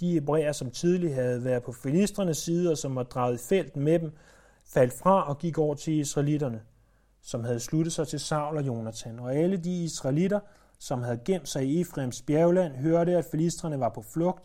De 0.00 0.12
hebræer, 0.12 0.52
som 0.52 0.70
tidligere 0.70 1.14
havde 1.14 1.44
været 1.44 1.62
på 1.62 1.72
filisternes 1.72 2.38
side, 2.38 2.70
og 2.70 2.78
som 2.78 2.96
var 2.96 3.02
draget 3.02 3.34
i 3.34 3.44
felten 3.48 3.82
med 3.82 3.98
dem, 3.98 4.12
faldt 4.64 4.92
fra 4.92 5.28
og 5.28 5.38
gik 5.38 5.58
over 5.58 5.74
til 5.74 5.92
israelitterne, 5.92 6.62
som 7.22 7.44
havde 7.44 7.60
sluttet 7.60 7.92
sig 7.92 8.08
til 8.08 8.20
Saul 8.20 8.56
og 8.56 8.66
Jonathan. 8.66 9.18
Og 9.18 9.34
alle 9.34 9.56
de 9.56 9.84
israelitter, 9.84 10.40
som 10.78 11.02
havde 11.02 11.20
gemt 11.24 11.48
sig 11.48 11.64
i 11.66 11.80
Efraims 11.80 12.22
bjergland, 12.22 12.76
hørte, 12.76 13.16
at 13.16 13.24
filisterne 13.24 13.80
var 13.80 13.88
på 13.88 14.02
flugt, 14.02 14.44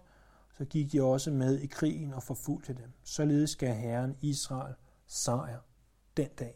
så 0.57 0.65
gik 0.65 0.91
de 0.91 1.03
også 1.03 1.31
med 1.31 1.59
i 1.59 1.67
krigen 1.67 2.13
og 2.13 2.23
forfulgte 2.23 2.73
dem. 2.73 2.91
Således 3.03 3.55
gav 3.55 3.73
Herren 3.73 4.15
Israel 4.21 4.73
sejr 5.07 5.68
den 6.17 6.29
dag. 6.39 6.55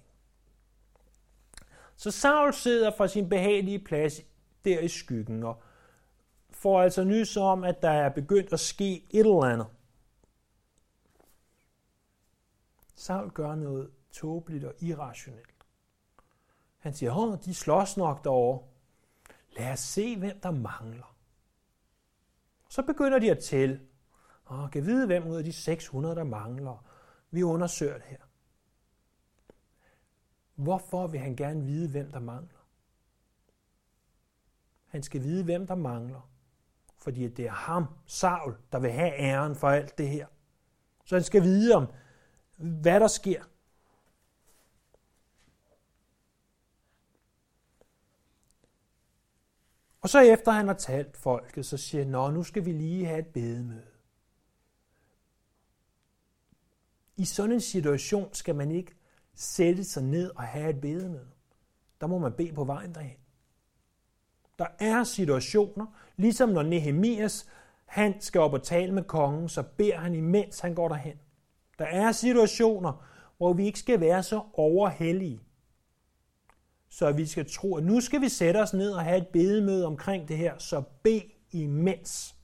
Så 1.95 2.11
Saul 2.11 2.53
sidder 2.53 2.91
fra 2.97 3.07
sin 3.07 3.29
behagelige 3.29 3.79
plads 3.79 4.21
der 4.65 4.79
i 4.79 4.87
skyggen 4.87 5.43
og 5.43 5.63
får 6.49 6.81
altså 6.81 7.03
nys 7.03 7.37
om, 7.37 7.63
at 7.63 7.81
der 7.81 7.89
er 7.89 8.09
begyndt 8.09 8.53
at 8.53 8.59
ske 8.59 9.05
et 9.09 9.19
eller 9.19 9.43
andet. 9.43 9.67
Saul 12.95 13.31
gør 13.31 13.55
noget 13.55 13.91
tåbeligt 14.11 14.63
og 14.63 14.73
irrationelt. 14.79 15.65
Han 16.79 16.93
siger, 16.93 17.17
åh, 17.17 17.37
de 17.45 17.53
slås 17.53 17.97
nok 17.97 18.23
derovre. 18.23 18.67
Lad 19.57 19.71
os 19.71 19.79
se, 19.79 20.17
hvem 20.17 20.39
der 20.39 20.51
mangler. 20.51 21.15
Så 22.69 22.81
begynder 22.81 23.19
de 23.19 23.31
at 23.31 23.39
tælle. 23.39 23.81
Og 24.45 24.71
kan 24.71 24.85
vide, 24.85 25.05
hvem 25.05 25.27
ud 25.27 25.35
af 25.35 25.43
de 25.43 25.53
600, 25.53 26.15
der 26.15 26.23
mangler. 26.23 26.85
Vi 27.31 27.43
undersøger 27.43 27.93
det 27.93 28.05
her. 28.05 28.22
Hvorfor 30.63 31.07
vil 31.07 31.19
han 31.19 31.35
gerne 31.35 31.65
vide, 31.65 31.89
hvem 31.89 32.11
der 32.11 32.19
mangler? 32.19 32.67
Han 34.87 35.03
skal 35.03 35.23
vide, 35.23 35.43
hvem 35.43 35.67
der 35.67 35.75
mangler. 35.75 36.29
Fordi 36.97 37.27
det 37.27 37.45
er 37.45 37.51
ham, 37.51 37.85
Saul, 38.05 38.57
der 38.71 38.79
vil 38.79 38.91
have 38.91 39.13
æren 39.19 39.55
for 39.55 39.69
alt 39.69 39.97
det 39.97 40.09
her. 40.09 40.27
Så 41.05 41.15
han 41.15 41.23
skal 41.23 41.43
vide 41.43 41.75
om, 41.75 41.87
hvad 42.57 42.99
der 42.99 43.07
sker. 43.07 43.43
Og 50.01 50.09
så 50.09 50.19
efter 50.19 50.51
han 50.51 50.67
har 50.67 50.73
talt 50.73 51.17
folket, 51.17 51.65
så 51.65 51.77
siger 51.77 52.03
han, 52.03 52.33
nu 52.33 52.43
skal 52.43 52.65
vi 52.65 52.71
lige 52.71 53.05
have 53.05 53.19
et 53.19 53.27
bedemøde. 53.27 53.87
I 57.17 57.25
sådan 57.25 57.51
en 57.51 57.61
situation 57.61 58.33
skal 58.33 58.55
man 58.55 58.71
ikke 58.71 58.95
sætte 59.35 59.83
sig 59.83 60.03
ned 60.03 60.31
og 60.35 60.43
have 60.43 60.69
et 60.69 60.81
bedemøde. 60.81 61.27
Der 62.01 62.07
må 62.07 62.17
man 62.17 62.33
bede 62.33 62.53
på 62.53 62.63
vejen 62.63 62.95
derhen. 62.95 63.17
Der 64.59 64.67
er 64.79 65.03
situationer, 65.03 65.85
ligesom 66.17 66.49
når 66.49 66.63
Nehemias 66.63 67.49
han 67.85 68.21
skal 68.21 68.41
op 68.41 68.53
og 68.53 68.63
tale 68.63 68.91
med 68.91 69.03
kongen, 69.03 69.49
så 69.49 69.63
beder 69.77 69.97
han 69.97 70.15
imens 70.15 70.59
han 70.59 70.75
går 70.75 70.87
derhen. 70.87 71.19
Der 71.79 71.85
er 71.85 72.11
situationer, 72.11 73.05
hvor 73.37 73.53
vi 73.53 73.65
ikke 73.65 73.79
skal 73.79 73.99
være 73.99 74.23
så 74.23 74.41
overhellige, 74.53 75.41
så 76.89 77.11
vi 77.11 77.25
skal 77.25 77.51
tro, 77.51 77.75
at 77.75 77.83
nu 77.83 78.01
skal 78.01 78.21
vi 78.21 78.29
sætte 78.29 78.57
os 78.57 78.73
ned 78.73 78.91
og 78.91 79.03
have 79.03 79.17
et 79.17 79.27
bedemøde 79.27 79.85
omkring 79.85 80.27
det 80.27 80.37
her, 80.37 80.57
så 80.57 80.83
bed 81.03 81.21
imens. 81.51 82.35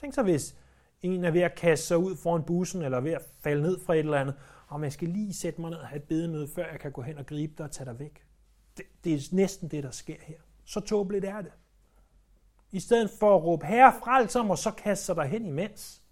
Tænk 0.00 0.14
så, 0.14 0.22
hvis 0.22 0.56
en 1.02 1.24
er 1.24 1.30
ved 1.30 1.40
at 1.40 1.54
kaste 1.54 1.86
sig 1.86 1.98
ud 1.98 2.16
foran 2.16 2.42
bussen, 2.42 2.82
eller 2.82 3.00
ved 3.00 3.12
at 3.12 3.22
falde 3.40 3.62
ned 3.62 3.80
fra 3.80 3.94
et 3.94 3.98
eller 3.98 4.18
andet, 4.18 4.34
om 4.68 4.84
jeg 4.84 4.92
skal 4.92 5.08
lige 5.08 5.34
sætte 5.34 5.60
mig 5.60 5.70
ned 5.70 5.78
og 5.78 5.88
have 5.88 6.02
et 6.02 6.08
bedemøde, 6.08 6.48
før 6.48 6.70
jeg 6.70 6.80
kan 6.80 6.92
gå 6.92 7.02
hen 7.02 7.18
og 7.18 7.26
gribe 7.26 7.54
dig 7.58 7.64
og 7.64 7.72
tage 7.72 7.84
dig 7.84 7.98
væk. 7.98 8.26
Det, 8.76 8.84
det 9.04 9.14
er 9.14 9.18
næsten 9.32 9.68
det, 9.68 9.82
der 9.82 9.90
sker 9.90 10.16
her. 10.20 10.40
Så 10.64 10.80
tåbeligt 10.80 11.24
er 11.24 11.42
det. 11.42 11.52
I 12.70 12.80
stedet 12.80 13.10
for 13.10 13.36
at 13.36 13.42
råbe, 13.44 13.66
herre 13.66 13.92
frels 14.00 14.36
om, 14.36 14.50
og 14.50 14.58
så 14.58 14.70
kaste 14.70 15.04
sig 15.04 15.28
hen 15.28 15.46
imens. 15.46 16.02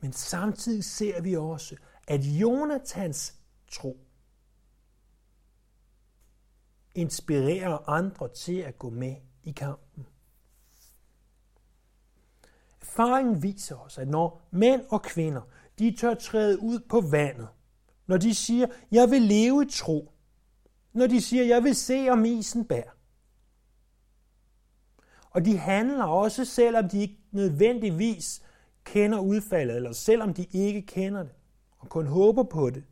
Men 0.00 0.12
samtidig 0.12 0.84
ser 0.84 1.22
vi 1.22 1.36
også, 1.36 1.76
at 2.08 2.20
Jonathans 2.20 3.34
tro 3.70 4.00
inspirerer 6.94 7.88
andre 7.88 8.28
til 8.28 8.58
at 8.58 8.78
gå 8.78 8.90
med 8.90 9.16
i 9.42 9.52
kampen. 9.52 10.06
Erfaringen 12.88 13.42
viser 13.42 13.76
os, 13.76 13.98
at 13.98 14.08
når 14.08 14.48
mænd 14.50 14.82
og 14.90 15.02
kvinder 15.02 15.42
de 15.78 15.96
tør 15.96 16.14
træde 16.14 16.62
ud 16.62 16.80
på 16.88 17.00
vandet, 17.00 17.48
når 18.06 18.16
de 18.16 18.34
siger, 18.34 18.66
jeg 18.90 19.10
vil 19.10 19.22
leve 19.22 19.62
i 19.62 19.70
tro, 19.70 20.12
når 20.92 21.06
de 21.06 21.22
siger, 21.22 21.44
jeg 21.44 21.64
vil 21.64 21.76
se 21.76 22.08
om 22.10 22.24
isen 22.24 22.64
bær, 22.64 22.96
og 25.30 25.44
de 25.44 25.58
handler 25.58 26.04
også, 26.04 26.44
selvom 26.44 26.88
de 26.88 27.00
ikke 27.00 27.18
nødvendigvis 27.30 28.42
kender 28.84 29.18
udfaldet, 29.18 29.76
eller 29.76 29.92
selvom 29.92 30.34
de 30.34 30.46
ikke 30.52 30.82
kender 30.82 31.22
det, 31.22 31.32
og 31.78 31.88
kun 31.88 32.06
håber 32.06 32.42
på 32.42 32.70
det, 32.70 32.84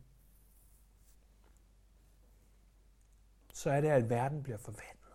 så 3.53 3.69
er 3.69 3.81
det, 3.81 3.87
at 3.87 4.09
verden 4.09 4.43
bliver 4.43 4.57
forvandlet. 4.57 5.13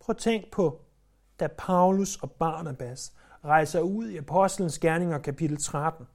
Prøv 0.00 0.12
at 0.12 0.18
tænk 0.18 0.50
på, 0.50 0.84
da 1.40 1.46
Paulus 1.46 2.16
og 2.16 2.30
Barnabas 2.30 3.12
rejser 3.44 3.80
ud 3.80 4.08
i 4.08 4.16
Apostlenes 4.16 4.78
Gerninger 4.78 5.18
kapitel 5.18 5.56
13. 5.56 6.06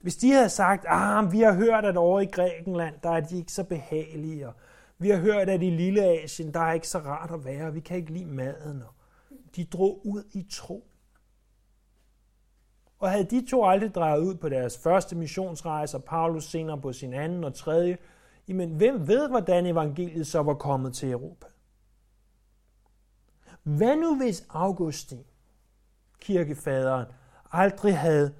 Hvis 0.00 0.16
de 0.16 0.30
havde 0.30 0.48
sagt, 0.48 0.84
ah, 0.88 1.32
vi 1.32 1.40
har 1.40 1.52
hørt, 1.52 1.84
at 1.84 1.96
over 1.96 2.20
i 2.20 2.26
Grækenland, 2.26 2.94
der 3.02 3.10
er 3.10 3.20
de 3.20 3.36
ikke 3.36 3.52
så 3.52 3.64
behagelige, 3.64 4.48
og 4.48 4.54
vi 4.98 5.10
har 5.10 5.18
hørt, 5.18 5.48
at 5.48 5.62
i 5.62 5.70
Lille 5.70 6.04
Asien, 6.04 6.54
der 6.54 6.60
er 6.60 6.72
ikke 6.72 6.88
så 6.88 6.98
rart 6.98 7.30
at 7.30 7.44
være, 7.44 7.72
vi 7.72 7.80
kan 7.80 7.96
ikke 7.96 8.12
lide 8.12 8.26
maden, 8.26 8.82
og 8.82 8.94
de 9.56 9.64
drog 9.64 10.06
ud 10.06 10.22
i 10.32 10.46
tro. 10.50 10.86
Og 12.98 13.10
havde 13.10 13.24
de 13.24 13.46
to 13.50 13.64
aldrig 13.64 13.94
drejet 13.94 14.20
ud 14.20 14.34
på 14.34 14.48
deres 14.48 14.78
første 14.78 15.16
missionsrejse, 15.16 15.96
og 15.96 16.04
Paulus 16.04 16.44
senere 16.44 16.80
på 16.80 16.92
sin 16.92 17.14
anden 17.14 17.44
og 17.44 17.54
tredje, 17.54 17.98
jamen 18.48 18.70
hvem 18.70 19.08
ved, 19.08 19.28
hvordan 19.28 19.66
evangeliet 19.66 20.26
så 20.26 20.42
var 20.42 20.54
kommet 20.54 20.94
til 20.94 21.10
Europa? 21.10 21.46
Hvad 23.62 23.96
nu 23.96 24.16
hvis 24.16 24.46
Augustin, 24.48 25.24
kirkefaderen, 26.20 27.06
aldrig 27.52 27.98
havde 27.98 28.34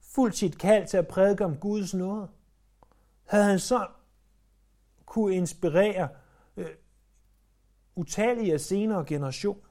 fuldt 0.00 0.36
sit 0.36 0.58
kald 0.58 0.86
til 0.86 0.96
at 0.96 1.08
prædike 1.08 1.44
om 1.44 1.56
Guds 1.56 1.94
nåde? 1.94 2.28
Havde 3.24 3.44
han 3.44 3.58
så 3.58 3.86
kunne 5.06 5.34
inspirere 5.34 6.08
øh, 6.56 6.70
utallige 7.94 8.58
senere 8.58 9.04
generationer? 9.04 9.70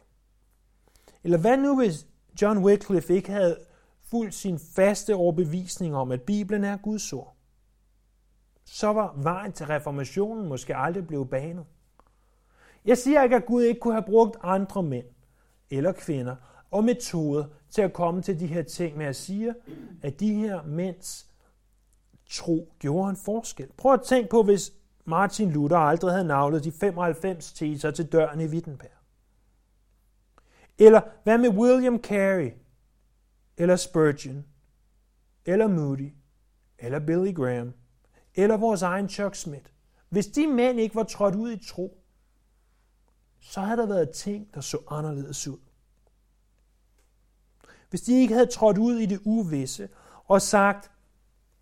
Eller 1.23 1.37
hvad 1.37 1.57
nu 1.57 1.77
hvis 1.77 2.07
John 2.41 2.63
Wycliffe 2.63 3.15
ikke 3.15 3.31
havde 3.31 3.59
fuldt 4.01 4.33
sin 4.33 4.59
faste 4.59 5.15
overbevisning 5.15 5.95
om, 5.95 6.11
at 6.11 6.21
Bibelen 6.21 6.63
er 6.63 6.77
Guds 6.77 7.13
ord? 7.13 7.35
Så 8.65 8.93
var 8.93 9.13
vejen 9.17 9.51
til 9.51 9.65
reformationen 9.65 10.47
måske 10.47 10.75
aldrig 10.75 11.07
blevet 11.07 11.29
banet. 11.29 11.65
Jeg 12.85 12.97
siger 12.97 13.23
ikke, 13.23 13.35
at 13.35 13.45
Gud 13.45 13.63
ikke 13.63 13.79
kunne 13.79 13.93
have 13.93 14.05
brugt 14.05 14.37
andre 14.41 14.83
mænd 14.83 15.05
eller 15.69 15.91
kvinder 15.91 16.35
og 16.71 16.83
metoder 16.83 17.45
til 17.69 17.81
at 17.81 17.93
komme 17.93 18.21
til 18.21 18.39
de 18.39 18.47
her 18.47 18.63
ting, 18.63 18.97
men 18.97 19.05
jeg 19.05 19.15
siger, 19.15 19.53
at 20.01 20.19
de 20.19 20.33
her 20.33 20.63
mænds 20.63 21.27
tro 22.29 22.73
gjorde 22.79 23.09
en 23.09 23.15
forskel. 23.15 23.69
Prøv 23.77 23.93
at 23.93 24.01
tænke 24.01 24.29
på, 24.29 24.43
hvis 24.43 24.73
Martin 25.05 25.51
Luther 25.51 25.77
aldrig 25.77 26.11
havde 26.11 26.27
navlet 26.27 26.63
de 26.63 26.71
95 26.71 27.53
teser 27.53 27.91
til 27.91 28.05
døren 28.05 28.41
i 28.41 28.47
Wittenberg. 28.47 28.89
Eller 30.79 31.01
hvad 31.23 31.37
med 31.37 31.49
William 31.49 32.01
Carey, 32.01 32.51
eller 33.57 33.75
Spurgeon, 33.75 34.45
eller 35.45 35.67
Moody, 35.67 36.13
eller 36.79 36.99
Billy 36.99 37.33
Graham, 37.33 37.73
eller 38.35 38.57
vores 38.57 38.81
egen 38.81 39.09
Chuck 39.09 39.35
Smith. 39.35 39.69
Hvis 40.09 40.27
de 40.27 40.47
mænd 40.47 40.79
ikke 40.79 40.95
var 40.95 41.03
trådt 41.03 41.35
ud 41.35 41.51
i 41.51 41.65
tro, 41.67 42.04
så 43.45 43.61
havde 43.61 43.77
der 43.77 43.85
været 43.85 44.09
ting, 44.09 44.53
der 44.53 44.61
så 44.61 44.77
anderledes 44.87 45.47
ud. 45.47 45.57
Hvis 47.89 48.01
de 48.01 48.21
ikke 48.21 48.33
havde 48.33 48.51
trådt 48.51 48.77
ud 48.77 48.95
i 48.99 49.05
det 49.05 49.21
uvisse 49.25 49.89
og 50.25 50.41
sagt, 50.41 50.91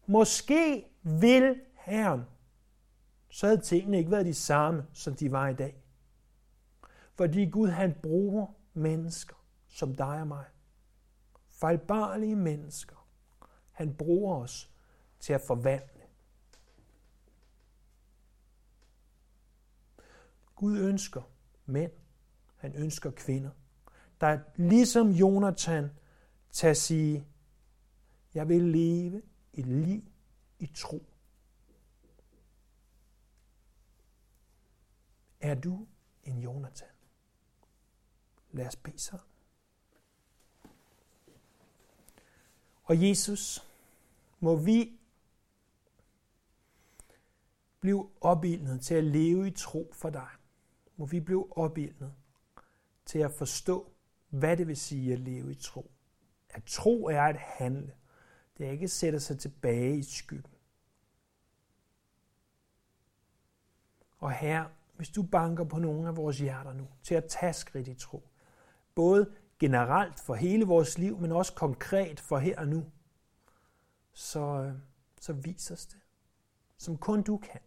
måske 0.06 0.86
vil 1.04 1.62
Herren, 1.74 2.22
så 3.30 3.48
havde 3.48 3.62
tingene 3.62 3.98
ikke 3.98 4.12
været 4.12 4.26
de 4.26 4.34
samme, 4.34 4.86
som 4.94 5.16
de 5.16 5.32
var 5.32 5.48
i 5.48 5.54
dag. 5.54 5.84
Fordi 7.16 7.50
Gud 7.50 7.70
han 7.70 7.96
bruger 8.04 8.48
mennesker 8.74 9.36
som 9.68 9.96
dig 9.96 10.22
og 10.22 10.28
mig. 10.28 10.46
Fejlbarlige 11.50 12.36
mennesker. 12.36 13.08
Han 13.72 13.96
bruger 13.96 14.36
os 14.36 14.70
til 15.20 15.34
at 15.34 15.42
forvandle. 15.42 16.04
Gud 20.56 20.78
ønsker, 20.78 21.22
mænd, 21.66 21.92
han 22.56 22.76
ønsker 22.76 23.12
kvinder, 23.12 23.52
der 24.22 24.40
ligesom 24.56 25.10
Jonathan 25.12 25.90
tager 26.52 26.74
sige, 26.74 27.28
jeg 28.34 28.50
vil 28.50 28.62
leve 28.62 29.22
et 29.54 29.66
liv 29.66 30.04
i 30.60 30.68
tro. 30.76 31.06
Er 35.40 35.56
du 35.56 35.88
en 36.24 36.40
Jonathan? 36.40 36.90
Lad 38.52 38.68
os 38.68 38.76
bede 38.76 39.00
så. 39.00 39.18
Og 42.84 43.10
Jesus, 43.10 43.68
må 44.40 44.56
vi 44.56 45.00
blive 47.80 48.10
opildnet 48.22 48.82
til 48.82 48.96
at 48.96 49.04
leve 49.04 49.48
i 49.48 49.52
tro 49.52 49.92
for 49.94 50.10
dig 50.10 50.30
må 50.98 51.06
vi 51.06 51.20
blive 51.20 51.58
opildnet 51.58 52.14
til 53.06 53.20
at 53.20 53.32
forstå, 53.32 53.92
hvad 54.30 54.58
det 54.58 54.68
vil 54.68 54.78
sige 54.78 55.14
at 55.14 55.20
leve 55.20 55.52
i 55.52 55.56
tro. 55.56 55.92
At 56.50 56.64
tro 56.64 57.06
er 57.06 57.22
at 57.22 57.38
handle. 57.38 57.94
Det 58.58 58.68
er 58.68 58.72
ikke 58.72 58.84
at 58.84 58.92
sætte 58.92 59.20
sig 59.20 59.40
tilbage 59.40 59.98
i 59.98 60.04
skyggen. 60.04 60.54
Og 64.18 64.32
her, 64.32 64.66
hvis 64.96 65.10
du 65.10 65.24
banker 65.24 65.64
på 65.64 65.80
nogle 65.80 66.08
af 66.08 66.18
vores 66.18 66.40
hjerter 66.40 66.74
nu, 66.74 66.88
til 67.04 67.16
at 67.16 67.26
tage 67.26 67.54
skridt 67.54 67.88
i 67.88 67.94
tro, 67.94 68.24
både 68.96 69.34
generelt 69.60 70.20
for 70.20 70.36
hele 70.36 70.66
vores 70.66 70.98
liv, 70.98 71.18
men 71.18 71.32
også 71.32 71.54
konkret 71.54 72.20
for 72.20 72.38
her 72.38 72.60
og 72.60 72.68
nu, 72.68 72.86
så, 74.14 74.40
øh, 74.40 74.74
så 75.22 75.34
vis 75.34 75.72
os 75.72 75.86
det, 75.86 76.00
som 76.78 76.98
kun 76.98 77.24
du 77.24 77.38
kan. 77.38 77.60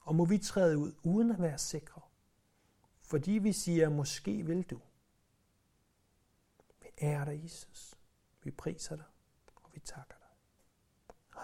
Og 0.00 0.14
må 0.14 0.24
vi 0.24 0.38
træde 0.38 0.78
ud 0.78 0.92
uden 1.02 1.30
at 1.30 1.42
være 1.42 1.58
sikre. 1.58 2.00
Fordi 3.02 3.32
vi 3.32 3.52
siger, 3.52 3.88
måske 3.88 4.46
vil 4.46 4.62
du. 4.62 4.80
Vi 6.80 6.88
ærer 7.02 7.24
dig, 7.24 7.42
Jesus. 7.44 7.94
Vi 8.42 8.50
priser 8.50 8.96
dig, 8.96 9.04
og 9.56 9.70
vi 9.74 9.80
takker 9.80 10.14
dig. 10.14 10.28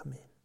Amen. 0.01 0.36